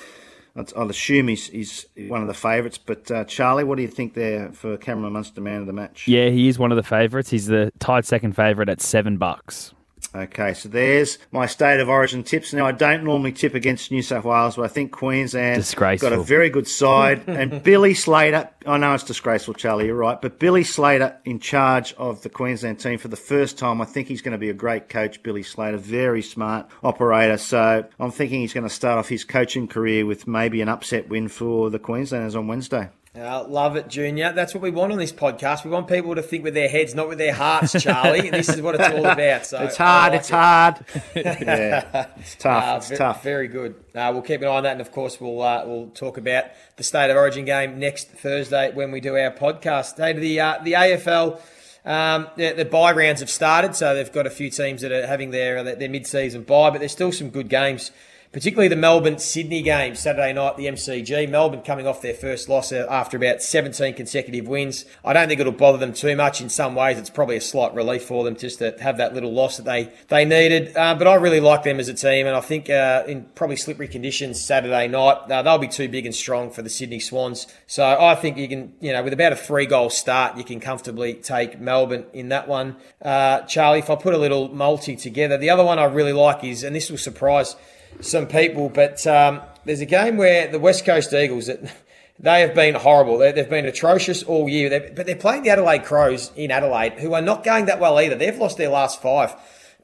I'd 0.59 0.91
assume 0.91 1.29
he's, 1.29 1.49
he's 1.49 1.87
one 1.97 2.23
of 2.23 2.29
the 2.29 2.35
favourites. 2.35 2.79
But 2.79 3.11
uh, 3.11 3.25
Charlie, 3.25 3.65
what 3.65 3.77
do 3.77 3.83
you 3.83 3.89
think 3.89 4.15
there 4.15 4.53
for 4.53 4.77
Cameron 4.77 5.13
Munster, 5.13 5.41
man 5.41 5.61
of 5.61 5.67
the 5.67 5.73
match? 5.73 6.09
Yeah, 6.09 6.31
he 6.31 6.49
is 6.49 6.59
one 6.59 6.73
of 6.73 6.77
the 6.77 6.83
favourites. 6.83 7.31
He's 7.31 7.47
the 7.47 7.73
tied 7.79 8.05
second 8.05 8.35
favourite 8.35 8.69
at 8.69 8.81
seven 8.81 9.17
bucks. 9.17 9.73
Okay, 10.15 10.55
so 10.55 10.69
there's 10.69 11.19
my 11.33 11.47
state 11.47 11.81
of 11.81 11.89
origin 11.89 12.23
tips. 12.23 12.53
Now, 12.53 12.67
I 12.67 12.73
don't 12.73 13.05
normally 13.05 13.33
tip 13.33 13.55
against 13.55 13.91
New 13.91 14.03
South 14.03 14.25
Wales, 14.25 14.57
but 14.57 14.63
I 14.63 14.69
think 14.69 14.91
Queensland 14.91 15.59
got 16.01 16.13
a 16.13 16.23
very 16.23 16.49
good 16.49 16.67
side. 16.67 17.29
and 17.29 17.63
Billy 17.65 17.93
Slater, 17.93 18.49
I 18.67 18.79
know 18.79 18.95
it's 18.95 19.05
disgraceful, 19.05 19.55
Charlie, 19.55 19.87
you're 19.87 19.95
right, 19.97 20.21
but 20.21 20.39
Billy 20.39 20.65
Slater 20.65 21.17
in 21.25 21.41
charge 21.41 21.93
of 21.99 22.23
the 22.23 22.31
Queensland 22.31 22.81
team 22.81 22.99
for 22.99 23.09
the 23.09 23.17
first 23.17 23.59
time. 23.59 23.83
I 23.83 23.85
think 23.85 24.09
he's 24.09 24.23
going 24.23 24.33
to 24.33 24.39
be 24.39 24.49
a 24.49 24.55
great 24.55 24.89
coach, 24.89 25.23
Billy 25.23 25.43
Slater, 25.43 25.77
very 25.77 26.23
smart 26.23 26.69
operator. 26.83 27.37
So 27.37 27.85
I'm 28.01 28.11
thinking 28.11 28.41
he's 28.41 28.55
going 28.55 28.69
to 28.69 28.75
start 28.75 28.99
off 28.99 29.09
his 29.09 29.25
coaching 29.25 29.69
career 29.69 30.07
with 30.07 30.27
maybe 30.27 30.63
an 30.63 30.69
upset 30.69 31.09
win 31.09 31.29
for 31.29 31.69
the 31.69 31.79
Queenslanders 31.79 32.35
on 32.35 32.47
Wednesday. 32.47 32.89
Uh, 33.19 33.45
love 33.49 33.75
it, 33.77 33.89
Junior. 33.89 34.33
That's 34.33 34.55
what 34.55 34.63
we 34.63 34.71
want 34.71 34.93
on 34.93 34.99
this 34.99 35.13
podcast. 35.13 35.65
We 35.65 35.71
want 35.71 35.89
people 35.89 36.15
to 36.15 36.23
think 36.23 36.45
with 36.45 36.55
their 36.55 36.69
heads, 36.69 36.95
not 36.95 37.09
with 37.09 37.19
their 37.19 37.35
hearts, 37.35 37.73
Charlie. 37.83 38.31
this 38.31 38.49
is 38.49 38.61
what 38.63 38.77
it's 38.77 38.89
all 38.89 39.05
about. 39.07 39.45
So 39.45 39.61
It's 39.63 39.77
hard, 39.77 40.13
like 40.13 40.21
it's 40.21 40.29
it. 40.29 40.33
hard. 40.35 40.85
yeah, 41.17 42.07
it's 42.17 42.37
tough, 42.37 42.65
Uh, 42.65 42.77
it's 42.77 42.99
tough. 42.99 43.23
Very 43.25 43.49
good. 43.49 43.75
Uh, 43.95 44.11
we'll 44.13 44.23
keep 44.23 44.41
an 44.43 44.47
eye 44.47 44.57
on 44.57 44.63
that, 44.63 44.73
and 44.73 44.81
of 44.81 44.93
course, 44.93 45.21
we'll 45.21 45.43
uh, 45.43 45.65
we'll 45.67 45.89
talk 45.89 46.17
about 46.19 46.45
the 46.77 46.85
state 46.85 47.11
of 47.11 47.17
origin 47.17 47.45
game 47.45 47.79
next 47.81 48.09
Thursday 48.11 48.71
when 48.73 48.93
we 48.93 49.01
do 49.01 49.17
our 49.17 49.33
podcast. 49.33 49.97
Hey, 49.97 50.13
to 50.13 50.21
the 50.21 50.41
uh, 50.41 50.59
the 50.63 50.73
AFL. 50.75 51.41
Um, 51.85 52.29
the, 52.37 52.53
the 52.53 52.65
bye 52.67 52.93
rounds 52.93 53.21
have 53.21 53.31
started, 53.31 53.75
so 53.75 53.95
they've 53.95 54.13
got 54.13 54.27
a 54.27 54.31
few 54.31 54.51
teams 54.51 54.83
that 54.83 54.93
are 54.93 55.07
having 55.07 55.31
their 55.31 55.63
their 55.65 55.89
mid 55.89 56.07
season 56.07 56.43
bye, 56.43 56.71
but 56.71 56.79
there's 56.81 56.93
still 56.93 57.13
some 57.13 57.31
good 57.31 57.49
games. 57.49 57.91
Particularly 58.31 58.69
the 58.69 58.77
Melbourne 58.77 59.19
Sydney 59.19 59.63
game 59.63 59.95
Saturday 59.95 60.35
night, 60.35 60.59
the 60.59 60.67
MCG. 60.67 61.31
Melbourne 61.31 61.63
coming 61.63 61.87
off 61.87 62.03
their 62.03 62.13
first 62.13 62.47
loss 62.47 62.73
uh, 62.73 62.87
after 62.91 63.17
about 63.17 63.43
17 63.43 63.95
consecutive 63.95 64.47
wins. 64.47 64.85
I 65.03 65.15
don't 65.15 65.29
think 65.29 65.41
it'll 65.41 65.53
bother 65.53 65.79
them 65.79 65.95
too 65.95 66.15
much. 66.15 66.43
In 66.43 66.51
some 66.51 66.75
ways, 66.75 66.99
it's 66.99 67.09
probably 67.09 67.37
a 67.37 67.41
slight 67.41 67.73
relief 67.75 68.05
for 68.05 68.25
them 68.25 68.37
just 68.37 68.59
to 68.59 68.77
have 68.81 68.99
that 68.99 69.15
little 69.15 69.33
loss 69.33 69.57
that 69.57 69.65
they 69.65 69.91
they 70.09 70.27
needed. 70.27 70.77
Uh, 70.77 70.95
but 70.95 71.07
I 71.07 71.15
really 71.15 71.41
like 71.41 71.63
them 71.63 71.81
as 71.81 71.89
a 71.89 71.95
team, 71.95 72.27
and 72.27 72.37
I 72.37 72.41
think 72.41 72.69
uh, 72.69 73.05
in 73.07 73.25
probably 73.35 73.57
slippery 73.57 73.89
conditions 73.89 74.39
Saturday 74.39 74.89
night, 74.89 75.31
uh, 75.31 75.41
they'll 75.41 75.57
be 75.57 75.67
too 75.67 75.89
big 75.89 76.05
and 76.05 76.15
strong 76.15 76.51
for 76.51 76.61
the 76.61 76.71
Sydney 76.71 77.01
Swans. 77.01 77.47
So 77.67 77.99
I 77.99 78.15
think 78.15 78.37
you 78.37 78.47
can, 78.47 78.75
you 78.81 78.93
know, 78.93 79.03
with 79.03 79.15
about 79.15 79.33
a 79.33 79.37
three 79.37 79.65
goal 79.65 79.89
start, 79.89 80.37
you 80.37 80.45
can 80.45 80.61
comfortably 80.61 81.15
take 81.15 81.59
Melbourne 81.59 82.05
in 82.13 82.29
that 82.29 82.47
one. 82.47 82.77
Uh, 83.01 83.41
Charlie, 83.43 83.79
if 83.79 83.89
I 83.89 83.97
put 83.97 84.13
a 84.13 84.19
little 84.19 84.49
multi 84.55 84.97
together, 84.97 85.39
the 85.39 85.49
other 85.49 85.65
one 85.65 85.79
I 85.79 85.85
really 85.85 86.13
like 86.13 86.45
is, 86.45 86.63
and 86.63 86.77
this 86.77 86.91
will 86.91 86.99
surprise 86.99 87.57
some 88.01 88.27
people, 88.27 88.69
but 88.69 89.07
um, 89.07 89.41
there's 89.65 89.81
a 89.81 89.87
game 89.87 90.17
where 90.17 90.49
the 90.49 90.59
West 90.59 90.85
Coast 90.85 91.13
Eagles 91.13 91.51
they 92.19 92.41
have 92.41 92.55
been 92.55 92.75
horrible. 92.75 93.19
They, 93.19 93.33
they've 93.33 93.49
been 93.49 93.67
atrocious 93.67 94.23
all 94.23 94.49
year, 94.49 94.93
but 94.95 95.07
they're 95.07 95.17
playing 95.17 95.45
the 95.45 95.51
Adelaide 95.51 95.85
Crows 95.85 96.33
in 96.37 96.51
Adelaide, 96.51 96.95
who 96.95 97.15
are 97.15 97.23
not 97.23 97.45
going 97.45 97.67
that 97.67 97.81
well 97.81 97.99
either. 98.01 98.17
They've 98.17 98.37
lost 98.37 98.57
their 98.57 98.71
last 98.71 99.01
five. 99.01 99.35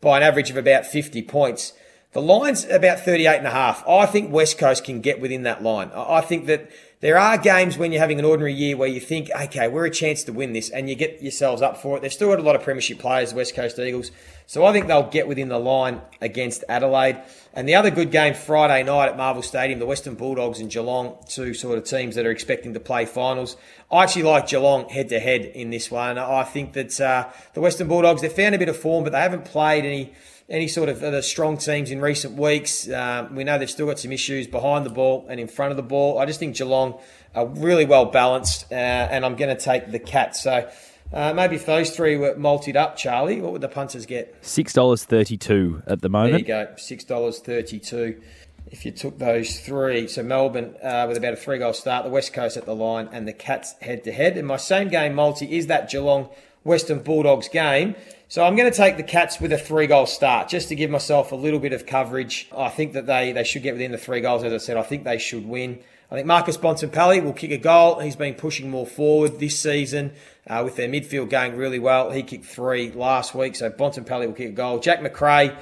by 0.00 0.16
an 0.16 0.22
average 0.22 0.50
of 0.50 0.56
about 0.56 0.86
50 0.86 1.22
points. 1.22 1.72
The 2.12 2.22
line's 2.22 2.64
about 2.66 3.00
38 3.00 3.38
and 3.38 3.46
a 3.46 3.50
half. 3.50 3.86
I 3.88 4.06
think 4.06 4.32
West 4.32 4.56
Coast 4.56 4.84
can 4.84 5.00
get 5.00 5.20
within 5.20 5.42
that 5.42 5.62
line. 5.62 5.90
I 5.94 6.20
think 6.20 6.46
that 6.46 6.70
there 7.00 7.18
are 7.18 7.36
games 7.36 7.76
when 7.76 7.92
you're 7.92 8.00
having 8.00 8.18
an 8.18 8.24
ordinary 8.24 8.54
year 8.54 8.76
where 8.76 8.88
you 8.88 9.00
think, 9.00 9.30
okay, 9.38 9.68
we're 9.68 9.86
a 9.86 9.90
chance 9.90 10.24
to 10.24 10.32
win 10.32 10.52
this, 10.52 10.70
and 10.70 10.88
you 10.88 10.94
get 10.94 11.20
yourselves 11.20 11.60
up 11.60 11.76
for 11.76 11.96
it. 11.96 12.00
They've 12.00 12.12
still 12.12 12.30
got 12.30 12.38
a 12.38 12.42
lot 12.42 12.56
of 12.56 12.62
premiership 12.62 12.98
players, 12.98 13.34
West 13.34 13.54
Coast 13.54 13.78
Eagles. 13.78 14.10
So 14.46 14.64
I 14.64 14.72
think 14.72 14.86
they'll 14.86 15.08
get 15.08 15.26
within 15.26 15.48
the 15.48 15.58
line 15.58 16.00
against 16.20 16.64
Adelaide. 16.68 17.20
And 17.52 17.68
the 17.68 17.74
other 17.74 17.90
good 17.90 18.10
game 18.10 18.34
Friday 18.34 18.82
night 18.82 19.08
at 19.08 19.16
Marvel 19.16 19.42
Stadium, 19.42 19.78
the 19.78 19.86
Western 19.86 20.14
Bulldogs 20.14 20.60
and 20.60 20.70
Geelong, 20.70 21.16
two 21.28 21.54
sort 21.54 21.78
of 21.78 21.84
teams 21.84 22.14
that 22.14 22.26
are 22.26 22.30
expecting 22.30 22.74
to 22.74 22.80
play 22.80 23.06
finals. 23.06 23.56
I 23.90 24.02
actually 24.02 24.24
like 24.24 24.48
Geelong 24.48 24.88
head 24.88 25.08
to 25.10 25.20
head 25.20 25.42
in 25.42 25.70
this 25.70 25.90
one. 25.90 26.18
I 26.18 26.42
think 26.44 26.74
that 26.74 27.00
uh, 27.00 27.28
the 27.54 27.60
Western 27.60 27.88
Bulldogs, 27.88 28.22
they've 28.22 28.32
found 28.32 28.54
a 28.54 28.58
bit 28.58 28.68
of 28.68 28.76
form, 28.76 29.04
but 29.04 29.12
they 29.12 29.20
haven't 29.20 29.44
played 29.44 29.84
any 29.84 30.12
any 30.48 30.68
sort 30.68 30.88
of 30.88 31.00
the 31.00 31.22
strong 31.22 31.56
teams 31.56 31.90
in 31.90 32.00
recent 32.00 32.38
weeks. 32.38 32.88
Um, 32.90 33.34
we 33.34 33.44
know 33.44 33.58
they've 33.58 33.70
still 33.70 33.86
got 33.86 33.98
some 33.98 34.12
issues 34.12 34.46
behind 34.46 34.84
the 34.84 34.90
ball 34.90 35.26
and 35.28 35.40
in 35.40 35.48
front 35.48 35.70
of 35.70 35.76
the 35.76 35.82
ball. 35.82 36.18
I 36.18 36.26
just 36.26 36.38
think 36.38 36.56
Geelong 36.56 36.98
are 37.34 37.46
really 37.46 37.84
well 37.84 38.06
balanced, 38.06 38.70
uh, 38.70 38.74
and 38.74 39.24
I'm 39.24 39.36
going 39.36 39.54
to 39.54 39.62
take 39.62 39.90
the 39.90 39.98
Cats. 39.98 40.42
So 40.42 40.68
uh, 41.12 41.32
maybe 41.32 41.56
if 41.56 41.66
those 41.66 41.96
three 41.96 42.16
were 42.16 42.36
multied 42.36 42.76
up, 42.76 42.96
Charlie, 42.96 43.40
what 43.40 43.52
would 43.52 43.60
the 43.62 43.68
punters 43.68 44.06
get? 44.06 44.40
$6.32 44.42 45.82
at 45.86 46.02
the 46.02 46.08
moment. 46.08 46.32
There 46.32 46.40
you 46.40 46.66
go, 46.66 46.72
$6.32. 46.76 48.22
If 48.70 48.84
you 48.84 48.92
took 48.92 49.18
those 49.18 49.60
three, 49.60 50.08
so 50.08 50.22
Melbourne 50.22 50.74
uh, 50.82 51.04
with 51.06 51.16
about 51.16 51.34
a 51.34 51.36
three 51.36 51.58
goal 51.58 51.72
start, 51.72 52.04
the 52.04 52.10
West 52.10 52.32
Coast 52.32 52.56
at 52.56 52.66
the 52.66 52.74
line, 52.74 53.08
and 53.12 53.28
the 53.28 53.32
Cats 53.32 53.74
head 53.80 54.04
to 54.04 54.12
head. 54.12 54.36
And 54.36 54.48
my 54.48 54.56
same 54.56 54.88
game 54.88 55.14
multi 55.14 55.56
is 55.56 55.68
that 55.68 55.90
Geelong 55.90 56.30
Western 56.64 57.00
Bulldogs 57.00 57.48
game. 57.48 57.94
So 58.28 58.44
I'm 58.44 58.56
going 58.56 58.70
to 58.70 58.76
take 58.76 58.96
the 58.96 59.02
Cats 59.02 59.38
with 59.38 59.52
a 59.52 59.58
three 59.58 59.86
goal 59.86 60.06
start 60.06 60.48
just 60.48 60.68
to 60.68 60.74
give 60.74 60.90
myself 60.90 61.30
a 61.30 61.36
little 61.36 61.60
bit 61.60 61.72
of 61.72 61.86
coverage. 61.86 62.48
I 62.56 62.68
think 62.70 62.94
that 62.94 63.06
they, 63.06 63.32
they 63.32 63.44
should 63.44 63.62
get 63.62 63.74
within 63.74 63.92
the 63.92 63.98
three 63.98 64.20
goals. 64.20 64.42
As 64.42 64.52
I 64.52 64.56
said, 64.58 64.76
I 64.76 64.82
think 64.82 65.04
they 65.04 65.18
should 65.18 65.46
win. 65.46 65.78
I 66.10 66.16
think 66.16 66.26
Marcus 66.26 66.56
Bontempelli 66.56 67.22
will 67.22 67.32
kick 67.32 67.50
a 67.50 67.58
goal. 67.58 68.00
He's 68.00 68.16
been 68.16 68.34
pushing 68.34 68.70
more 68.70 68.86
forward 68.86 69.38
this 69.40 69.58
season 69.58 70.12
uh, 70.46 70.62
with 70.64 70.76
their 70.76 70.88
midfield 70.88 71.30
going 71.30 71.56
really 71.56 71.78
well. 71.78 72.10
He 72.10 72.22
kicked 72.22 72.44
three 72.44 72.90
last 72.92 73.34
week, 73.34 73.56
so 73.56 73.70
Bontempelli 73.70 74.26
will 74.26 74.34
kick 74.34 74.50
a 74.50 74.52
goal. 74.52 74.78
Jack 74.78 75.02
Macrae 75.02 75.56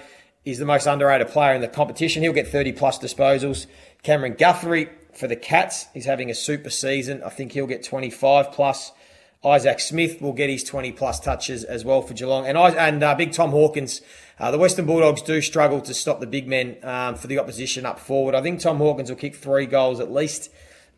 is 0.45 0.59
the 0.59 0.65
most 0.65 0.87
underrated 0.87 1.29
player 1.29 1.55
in 1.55 1.61
the 1.61 1.69
competition. 1.69 2.23
He'll 2.23 2.33
get 2.33 2.49
30 2.49 2.73
plus 2.73 2.99
disposals. 2.99 3.67
Cameron 4.03 4.35
Guthrie 4.35 4.89
for 5.13 5.29
the 5.29 5.37
Cats, 5.37 5.87
he's 5.95 6.07
having 6.07 6.31
a 6.31 6.35
super 6.35 6.71
season. 6.71 7.23
I 7.23 7.29
think 7.29 7.53
he'll 7.53 7.67
get 7.67 7.85
25 7.85 8.53
plus. 8.53 8.93
Isaac 9.45 9.81
Smith 9.81 10.23
will 10.23 10.33
get 10.33 10.49
his 10.49 10.63
20 10.63 10.93
plus 10.93 11.19
touches 11.19 11.65
as 11.65 11.85
well 11.85 12.01
for 12.01 12.15
Geelong. 12.15 12.47
And, 12.47 12.57
I, 12.57 12.71
and 12.71 13.03
uh, 13.03 13.15
big 13.15 13.33
Tom 13.33 13.51
Hawkins, 13.51 14.01
uh, 14.39 14.51
the 14.51 14.59
Western 14.59 14.87
Bulldogs 14.87 15.23
do 15.23 15.41
struggle 15.41 15.81
to 15.81 15.93
stop 15.93 16.21
the 16.21 16.27
big 16.27 16.47
men 16.47 16.77
um, 16.83 17.17
for 17.17 17.27
the 17.27 17.39
opposition 17.39 17.85
up 17.85 17.99
forward. 17.99 18.35
I 18.35 18.43
think 18.43 18.61
Tom 18.61 18.79
Hawkins 18.79 19.11
will 19.11 19.17
kick 19.17 19.35
three 19.35 19.67
goals 19.67 19.99
at 19.99 20.13
least 20.13 20.51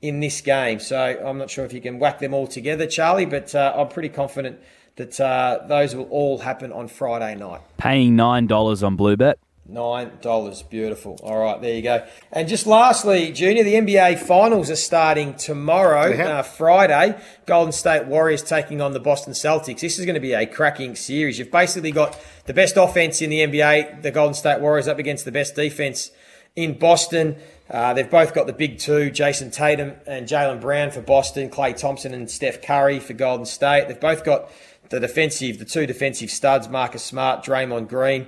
in 0.03 0.21
this 0.21 0.43
game. 0.43 0.79
So 0.79 0.99
I'm 1.25 1.39
not 1.39 1.49
sure 1.49 1.65
if 1.65 1.73
you 1.73 1.81
can 1.81 1.99
whack 1.99 2.19
them 2.19 2.35
all 2.35 2.47
together, 2.47 2.87
Charlie, 2.87 3.25
but 3.27 3.55
uh, 3.55 3.73
I'm 3.77 3.89
pretty 3.89 4.11
confident 4.11 4.59
that 4.97 5.19
uh, 5.19 5.61
those 5.67 5.95
will 5.95 6.09
all 6.11 6.39
happen 6.39 6.71
on 6.71 6.89
Friday 6.89 7.35
night. 7.37 7.63
Paying 7.79 8.15
$9 8.15 8.83
on 8.87 8.97
Bluebet. 8.97 9.37
Nine 9.67 10.19
dollars, 10.21 10.63
beautiful. 10.63 11.19
All 11.23 11.39
right, 11.39 11.59
there 11.59 11.73
you 11.73 11.81
go. 11.81 12.07
And 12.31 12.47
just 12.49 12.67
lastly, 12.67 13.33
Junior, 13.33 13.65
the 13.65 13.75
NBA 13.75 14.19
Finals 14.19 14.71
are 14.71 14.77
starting 14.77 15.33
tomorrow, 15.35 16.13
uh, 16.13 16.43
Friday. 16.43 17.19
Golden 17.47 17.73
State 17.73 18.05
Warriors 18.05 18.43
taking 18.43 18.83
on 18.83 18.93
the 18.93 19.01
Boston 19.01 19.33
Celtics. 19.33 19.81
This 19.81 19.99
is 19.99 20.05
going 20.05 20.17
to 20.17 20.21
be 20.21 20.35
a 20.35 20.45
cracking 20.45 20.95
series. 20.95 21.39
You've 21.39 21.51
basically 21.51 21.93
got 21.93 22.21
the 22.45 22.53
best 22.53 22.77
offense 22.77 23.23
in 23.23 23.31
the 23.31 23.39
NBA, 23.39 24.03
the 24.03 24.11
Golden 24.11 24.35
State 24.35 24.61
Warriors, 24.61 24.87
up 24.87 24.99
against 24.99 25.25
the 25.25 25.33
best 25.33 25.55
defense 25.55 26.11
in 26.55 26.77
Boston. 26.79 27.37
Uh, 27.71 27.95
they've 27.95 28.11
both 28.11 28.35
got 28.35 28.47
the 28.47 28.53
big 28.53 28.79
two, 28.79 29.11
Jayson 29.11 29.51
Tatum 29.51 29.95
and 30.07 30.29
Jaylen 30.29 30.61
Brown 30.61 30.91
for 30.91 31.01
Boston, 31.01 31.49
Klay 31.49 31.75
Thompson 31.75 32.13
and 32.13 32.31
Steph 32.31 32.61
Curry 32.61 33.01
for 33.01 33.15
Golden 33.15 33.47
State. 33.47 33.89
They've 33.89 33.99
both 33.99 34.25
got 34.25 34.51
the 34.91 35.01
defensive, 35.01 35.59
the 35.59 35.65
two 35.65 35.87
defensive 35.87 36.31
studs, 36.31 36.69
Marcus 36.69 37.03
Smart, 37.03 37.43
Draymond 37.43 37.89
Green. 37.89 38.27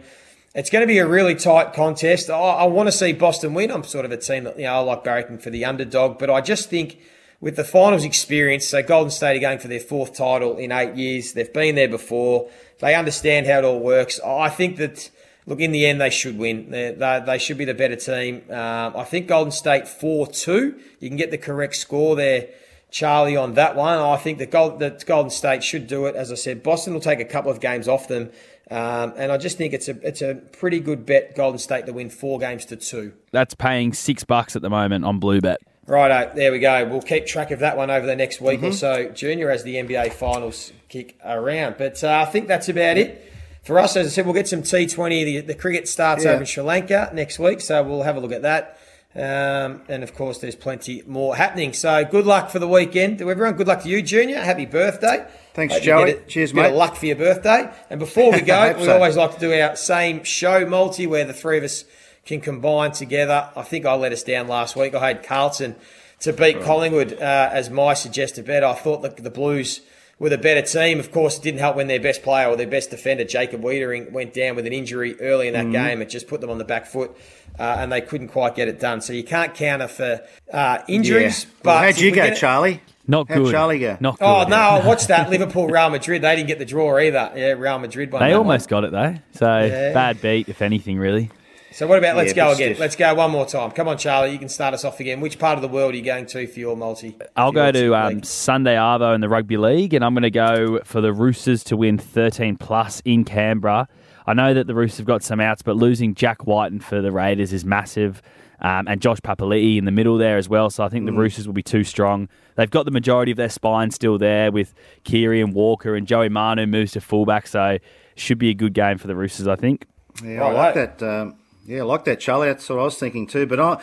It's 0.56 0.70
going 0.70 0.80
to 0.80 0.86
be 0.86 0.96
a 0.96 1.06
really 1.06 1.34
tight 1.34 1.75
contest. 1.75 2.30
I, 2.30 2.34
I, 2.34 2.64
want 2.64 2.86
to 2.86 2.92
see 2.92 3.12
Boston 3.12 3.52
win. 3.52 3.70
I'm 3.70 3.84
sort 3.84 4.06
of 4.06 4.10
a 4.10 4.16
team 4.16 4.44
that, 4.44 4.56
you 4.56 4.64
know, 4.64 4.76
I 4.76 4.78
like 4.78 5.04
barracking 5.04 5.42
for 5.42 5.50
the 5.50 5.66
underdog, 5.66 6.18
but 6.18 6.30
I 6.30 6.40
just 6.40 6.70
think 6.70 6.98
with 7.42 7.56
the 7.56 7.62
finals 7.62 8.04
experience, 8.04 8.66
so 8.66 8.82
Golden 8.82 9.10
State 9.10 9.36
are 9.36 9.40
going 9.40 9.58
for 9.58 9.69
their 9.69 9.80
fourth 9.80 10.16
title 10.16 10.56
in 10.56 10.73
eight 10.73 10.95
years. 10.95 11.34
They've 11.34 11.52
been 11.52 11.75
there 11.75 11.90
before. 11.90 12.49
They 12.78 12.95
understand 12.95 13.47
how 13.47 13.58
it 13.58 13.64
all 13.66 13.80
works. 13.80 14.19
I 14.21 14.49
think 14.49 14.78
that, 14.78 15.10
look, 15.45 15.60
in 15.60 15.73
the 15.73 15.84
end, 15.84 16.00
they 16.00 16.08
should 16.08 16.38
win. 16.38 16.71
They, 16.71 16.92
they, 16.92 17.23
they 17.26 17.36
should 17.36 17.58
be 17.58 17.66
the 17.66 17.75
better 17.75 17.97
team. 17.97 18.36
Um, 18.49 18.97
I 18.97 19.04
think 19.04 19.26
Golden 19.26 19.52
State 19.52 19.86
4 19.86 20.26
2. 20.26 20.80
You 21.00 21.08
can 21.10 21.19
get 21.19 21.30
the 21.30 21.36
correct 21.36 21.76
score 21.76 22.16
there. 22.16 22.49
Charlie 22.97 23.37
on 23.37 23.52
that 23.54 23.76
one. 23.76 23.99
I 23.99 24.17
think 24.17 24.39
that, 24.39 24.50
Gold, 24.50 24.78
that 24.78 25.04
Golden 25.04 25.28
State 25.28 25.63
should 25.63 25.87
do 25.87 26.06
it. 26.06 26.17
As 26.17 26.32
I 26.32 26.35
said, 26.35 26.63
Boston 26.63 26.95
will 26.95 27.02
take 27.02 27.21
a 27.21 27.26
couple 27.26 27.50
of 27.50 27.61
games 27.61 27.89
off 27.89 28.09
them. 28.09 28.30
Um, 28.71 29.13
and 29.19 29.30
I 29.30 29.37
just 29.37 29.59
think 29.59 29.75
it's 29.75 29.87
a 29.87 29.99
it's 30.00 30.23
a 30.23 30.37
pretty 30.37 30.80
good 30.80 31.04
bet, 31.04 31.37
Golden 31.37 31.59
State 31.59 31.85
to 31.87 31.93
win 31.93 32.09
four 32.09 32.39
games 32.39 32.65
to 32.65 32.76
two. 32.76 33.13
That's 33.32 33.52
paying 33.52 33.93
six 33.93 34.25
bucks 34.25 34.56
at 34.56 34.63
the 34.63 34.71
moment 34.71 35.04
on 35.04 35.21
Bluebet. 35.21 35.56
Righto, 35.87 36.35
there 36.35 36.50
we 36.50 36.59
go. 36.59 36.87
We'll 36.87 37.02
keep 37.02 37.26
track 37.26 37.50
of 37.50 37.59
that 37.59 37.76
one 37.76 37.91
over 37.91 38.06
the 38.06 38.17
next 38.17 38.41
week 38.41 38.61
mm-hmm. 38.61 38.69
or 38.69 38.73
so, 38.73 39.11
Junior, 39.11 39.50
as 39.50 39.63
the 39.63 39.75
NBA 39.75 40.15
finals 40.15 40.73
kick 40.89 41.19
around. 41.23 41.75
But 41.76 42.02
uh, 42.02 42.25
I 42.26 42.30
think 42.30 42.49
that's 42.49 42.71
about 42.71 42.97
it 42.97 43.30
for 43.63 43.78
us. 43.78 43.95
As 43.95 44.06
I 44.06 44.11
said, 44.11 44.25
we'll 44.25 44.35
get 44.35 44.49
some 44.49 44.63
T20. 44.63 45.11
The, 45.11 45.41
the 45.43 45.54
cricket 45.54 45.87
starts 45.87 46.25
yeah. 46.25 46.30
over 46.30 46.41
in 46.41 46.47
Sri 46.47 46.63
Lanka 46.63 47.11
next 47.13 47.39
week, 47.39 47.61
so 47.61 47.82
we'll 47.82 48.04
have 48.04 48.17
a 48.17 48.21
look 48.21 48.32
at 48.32 48.41
that. 48.41 48.75
Um, 49.16 49.80
and 49.88 50.02
of 50.02 50.14
course, 50.14 50.38
there's 50.38 50.54
plenty 50.54 51.02
more 51.06 51.34
happening. 51.34 51.72
So 51.72 52.04
good 52.04 52.26
luck 52.26 52.50
for 52.50 52.58
the 52.58 52.68
weekend 52.68 53.18
to 53.18 53.30
everyone. 53.30 53.54
Good 53.54 53.66
luck 53.66 53.82
to 53.84 53.88
you, 53.88 54.02
Junior. 54.02 54.40
Happy 54.40 54.66
birthday. 54.66 55.26
Thanks, 55.54 55.72
Hope 55.72 55.82
Joey. 55.82 56.10
A, 56.10 56.20
Cheers, 56.26 56.52
bit 56.52 56.60
mate. 56.62 56.70
Of 56.70 56.76
luck 56.76 56.96
for 56.96 57.06
your 57.06 57.16
birthday. 57.16 57.70
And 57.88 57.98
before 57.98 58.30
we 58.30 58.40
go, 58.42 58.74
we 58.76 58.84
so. 58.84 58.94
always 58.94 59.16
like 59.16 59.32
to 59.32 59.40
do 59.40 59.58
our 59.58 59.74
same 59.74 60.22
show 60.22 60.66
multi 60.66 61.06
where 61.06 61.24
the 61.24 61.32
three 61.32 61.56
of 61.56 61.64
us 61.64 61.86
can 62.26 62.42
combine 62.42 62.92
together. 62.92 63.48
I 63.56 63.62
think 63.62 63.86
I 63.86 63.94
let 63.94 64.12
us 64.12 64.22
down 64.22 64.48
last 64.48 64.76
week. 64.76 64.94
I 64.94 65.08
had 65.08 65.22
Carlton 65.22 65.76
to 66.20 66.34
beat 66.34 66.60
Collingwood 66.60 67.14
uh, 67.14 67.48
as 67.52 67.70
my 67.70 67.94
suggested 67.94 68.44
bet. 68.44 68.62
I 68.62 68.74
thought 68.74 69.00
that 69.00 69.16
the 69.16 69.30
Blues 69.30 69.80
were 70.18 70.32
a 70.32 70.38
better 70.38 70.62
team. 70.62 70.98
Of 70.98 71.12
course, 71.12 71.38
it 71.38 71.42
didn't 71.42 71.60
help 71.60 71.76
when 71.76 71.88
their 71.88 72.00
best 72.00 72.22
player 72.22 72.48
or 72.48 72.56
their 72.56 72.66
best 72.66 72.90
defender, 72.90 73.24
Jacob 73.24 73.62
Weitering, 73.62 74.12
went 74.12 74.32
down 74.32 74.56
with 74.56 74.66
an 74.66 74.72
injury 74.72 75.20
early 75.20 75.48
in 75.48 75.54
that 75.54 75.64
mm-hmm. 75.64 75.72
game. 75.72 76.02
It 76.02 76.08
just 76.08 76.28
put 76.28 76.40
them 76.40 76.50
on 76.50 76.58
the 76.58 76.64
back 76.64 76.86
foot. 76.86 77.16
Uh, 77.58 77.76
and 77.78 77.90
they 77.90 78.02
couldn't 78.02 78.28
quite 78.28 78.54
get 78.54 78.68
it 78.68 78.78
done. 78.78 79.00
So 79.00 79.14
you 79.14 79.24
can't 79.24 79.54
counter 79.54 79.88
for 79.88 80.20
uh, 80.52 80.78
injuries. 80.88 81.44
Yeah. 81.44 81.50
But 81.62 81.84
how'd 81.84 81.98
you 81.98 82.14
go, 82.14 82.34
Charlie? 82.34 82.82
Not 83.08 83.28
How'd 83.28 83.38
good. 83.38 83.52
Charlie 83.52 83.78
go? 83.78 83.96
Not 84.00 84.18
oh, 84.20 84.44
good. 84.44 84.46
Oh 84.46 84.48
no, 84.48 84.56
I 84.56 84.86
watched 84.86 85.08
that 85.08 85.30
Liverpool 85.30 85.68
Real 85.68 85.90
Madrid. 85.90 86.22
They 86.22 86.36
didn't 86.36 86.48
get 86.48 86.58
the 86.58 86.64
draw 86.64 86.98
either. 86.98 87.32
Yeah, 87.36 87.52
Real 87.52 87.78
Madrid 87.78 88.12
won. 88.12 88.20
They 88.20 88.32
almost 88.32 88.70
one. 88.70 88.82
got 88.82 88.88
it 88.88 88.92
though. 88.92 89.14
So 89.38 89.64
yeah. 89.64 89.92
bad 89.92 90.20
beat, 90.20 90.48
if 90.48 90.60
anything, 90.60 90.98
really. 90.98 91.30
So 91.76 91.86
what 91.86 91.99
about 91.99 92.17
let's 92.17 92.30
yeah, 92.30 92.47
go 92.47 92.52
again? 92.52 92.69
Stiff. 92.69 92.78
Let's 92.78 92.97
go 92.97 93.15
one 93.15 93.30
more 93.30 93.45
time. 93.45 93.71
Come 93.71 93.86
on, 93.86 93.99
Charlie. 93.99 94.32
You 94.32 94.39
can 94.39 94.49
start 94.49 94.73
us 94.73 94.82
off 94.82 94.99
again. 94.99 95.21
Which 95.21 95.39
part 95.39 95.58
of 95.58 95.62
the 95.62 95.69
world 95.69 95.93
are 95.93 95.97
you 95.99 96.02
going 96.02 96.25
to 96.25 96.47
for 96.47 96.58
your 96.58 96.75
multi? 96.75 97.15
I'll 97.36 97.52
go 97.52 97.71
to 97.71 97.95
um, 97.95 98.23
Sunday 98.23 98.76
Arvo 98.76 99.15
in 99.15 99.21
the 99.21 99.28
rugby 99.28 99.58
league, 99.58 99.93
and 99.93 100.02
I'm 100.02 100.15
going 100.15 100.23
to 100.23 100.30
go 100.30 100.80
for 100.84 101.02
the 101.02 101.12
Roosters 101.12 101.62
to 101.65 101.76
win 101.76 101.99
13 101.99 102.56
plus 102.56 103.02
in 103.04 103.26
Canberra. 103.26 103.89
I 104.26 104.32
know 104.32 104.54
that 104.54 104.67
the 104.67 104.75
Roosters 104.75 104.97
have 104.97 105.06
got 105.06 105.23
some 105.23 105.39
outs, 105.39 105.60
but 105.60 105.76
losing 105.76 106.15
Jack 106.15 106.47
Wighton 106.47 106.80
for 106.80 107.02
the 107.02 107.12
Raiders 107.12 107.52
is 107.52 107.67
massive 107.67 108.23
um, 108.62 108.89
and 108.89 109.02
Josh 109.02 109.19
Papali'i 109.19 109.76
in 109.76 109.84
the 109.84 109.93
middle 109.93 110.17
there 110.17 110.39
as 110.39 110.49
well. 110.49 110.71
So 110.71 110.82
I 110.82 110.89
think 110.89 111.02
mm. 111.02 111.08
the 111.08 111.19
Roosters 111.19 111.47
will 111.47 111.52
be 111.52 111.62
too 111.62 111.84
strong. 111.84 112.30
They've 112.54 112.71
got 112.71 112.86
the 112.86 112.91
majority 112.91 113.32
of 113.32 113.36
their 113.36 113.50
spine 113.50 113.91
still 113.91 114.17
there 114.17 114.50
with 114.50 114.73
Keary 115.04 115.43
and 115.43 115.52
Walker, 115.52 115.95
and 115.95 116.06
Joey 116.06 116.30
Manu 116.30 116.67
moves 116.67 116.93
to 116.93 117.02
fullback. 117.02 117.47
So 117.47 117.76
should 118.15 118.39
be 118.39 118.49
a 118.49 118.54
good 118.54 118.73
game 118.73 118.97
for 118.97 119.08
the 119.08 119.15
Roosters, 119.15 119.47
I 119.47 119.56
think. 119.56 119.84
Yeah, 120.25 120.43
I 120.43 120.52
like 120.52 120.75
that. 120.75 121.02
Um, 121.02 121.36
yeah, 121.66 121.80
I 121.80 121.84
like 121.84 122.04
that, 122.04 122.20
Charlie. 122.20 122.48
That's 122.48 122.68
what 122.68 122.78
I 122.78 122.84
was 122.84 122.98
thinking 122.98 123.26
too. 123.26 123.46
But 123.46 123.60
I. 123.60 123.82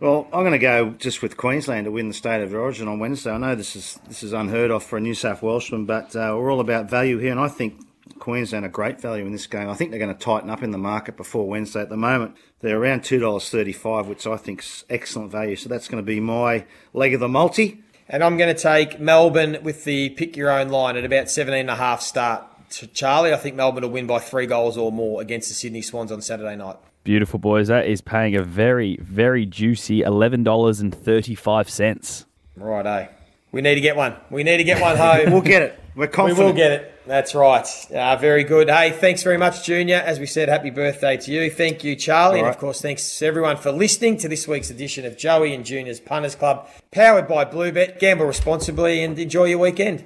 Well, 0.00 0.28
I'm 0.32 0.42
going 0.42 0.52
to 0.52 0.58
go 0.58 0.90
just 0.90 1.22
with 1.22 1.36
Queensland 1.36 1.86
to 1.86 1.90
win 1.90 2.06
the 2.06 2.14
state 2.14 2.40
of 2.40 2.54
origin 2.54 2.86
on 2.86 3.00
Wednesday. 3.00 3.32
I 3.32 3.38
know 3.38 3.56
this 3.56 3.74
is 3.74 3.98
this 4.06 4.22
is 4.22 4.32
unheard 4.32 4.70
of 4.70 4.84
for 4.84 4.96
a 4.96 5.00
New 5.00 5.14
South 5.14 5.42
Welshman, 5.42 5.86
but 5.86 6.14
uh, 6.14 6.36
we're 6.38 6.52
all 6.52 6.60
about 6.60 6.88
value 6.88 7.18
here, 7.18 7.32
and 7.32 7.40
I 7.40 7.48
think 7.48 7.80
Queensland 8.20 8.64
are 8.64 8.68
great 8.68 9.00
value 9.00 9.26
in 9.26 9.32
this 9.32 9.48
game. 9.48 9.68
I 9.68 9.74
think 9.74 9.90
they're 9.90 9.98
going 9.98 10.14
to 10.14 10.24
tighten 10.24 10.50
up 10.50 10.62
in 10.62 10.70
the 10.70 10.78
market 10.78 11.16
before 11.16 11.48
Wednesday. 11.48 11.80
At 11.80 11.88
the 11.88 11.96
moment, 11.96 12.36
they're 12.60 12.80
around 12.80 13.02
two 13.02 13.18
dollars 13.18 13.50
thirty-five, 13.50 14.06
which 14.06 14.24
I 14.24 14.36
think 14.36 14.60
is 14.60 14.84
excellent 14.88 15.32
value. 15.32 15.56
So 15.56 15.68
that's 15.68 15.88
going 15.88 16.00
to 16.00 16.06
be 16.06 16.20
my 16.20 16.64
leg 16.92 17.14
of 17.14 17.18
the 17.18 17.28
multi. 17.28 17.82
And 18.08 18.22
I'm 18.24 18.38
going 18.38 18.54
to 18.54 18.60
take 18.60 18.98
Melbourne 18.98 19.58
with 19.62 19.84
the 19.84 20.10
pick 20.10 20.36
your 20.36 20.50
own 20.50 20.68
line 20.68 20.96
at 20.96 21.04
about 21.04 21.28
17 21.28 21.60
and 21.60 21.70
a 21.70 21.76
half 21.76 22.00
start. 22.00 22.44
To 22.70 22.86
Charlie, 22.86 23.34
I 23.34 23.36
think 23.36 23.56
Melbourne 23.56 23.82
will 23.82 23.90
win 23.90 24.06
by 24.06 24.18
three 24.18 24.46
goals 24.46 24.78
or 24.78 24.90
more 24.90 25.20
against 25.20 25.48
the 25.48 25.54
Sydney 25.54 25.82
Swans 25.82 26.10
on 26.10 26.22
Saturday 26.22 26.56
night. 26.56 26.76
Beautiful, 27.08 27.38
boys. 27.38 27.68
That 27.68 27.86
is 27.86 28.02
paying 28.02 28.36
a 28.36 28.42
very, 28.42 28.98
very 29.00 29.46
juicy 29.46 30.02
$11.35. 30.02 32.24
Right, 32.56 32.84
eh? 32.84 33.08
We 33.50 33.62
need 33.62 33.76
to 33.76 33.80
get 33.80 33.96
one. 33.96 34.14
We 34.28 34.42
need 34.42 34.58
to 34.58 34.64
get 34.64 34.78
one 34.78 34.98
home. 34.98 35.32
we'll 35.32 35.40
get 35.40 35.62
it. 35.62 35.80
We're 35.96 36.08
confident. 36.08 36.38
We 36.38 36.44
will 36.44 36.52
get 36.52 36.72
it. 36.72 36.92
That's 37.06 37.34
right. 37.34 37.66
Uh, 37.90 38.16
very 38.16 38.44
good. 38.44 38.68
Hey, 38.68 38.90
thanks 38.90 39.22
very 39.22 39.38
much, 39.38 39.64
Junior. 39.64 39.96
As 39.96 40.20
we 40.20 40.26
said, 40.26 40.50
happy 40.50 40.68
birthday 40.68 41.16
to 41.16 41.32
you. 41.32 41.50
Thank 41.50 41.82
you, 41.82 41.96
Charlie. 41.96 42.40
And 42.40 42.48
of 42.48 42.58
course, 42.58 42.82
thanks 42.82 43.22
everyone 43.22 43.56
for 43.56 43.72
listening 43.72 44.18
to 44.18 44.28
this 44.28 44.46
week's 44.46 44.68
edition 44.68 45.06
of 45.06 45.16
Joey 45.16 45.54
and 45.54 45.64
Junior's 45.64 46.00
Punters 46.00 46.34
Club, 46.34 46.68
powered 46.90 47.26
by 47.26 47.46
Bluebet. 47.46 48.00
Gamble 48.00 48.26
responsibly 48.26 49.02
and 49.02 49.18
enjoy 49.18 49.44
your 49.44 49.60
weekend. 49.60 50.04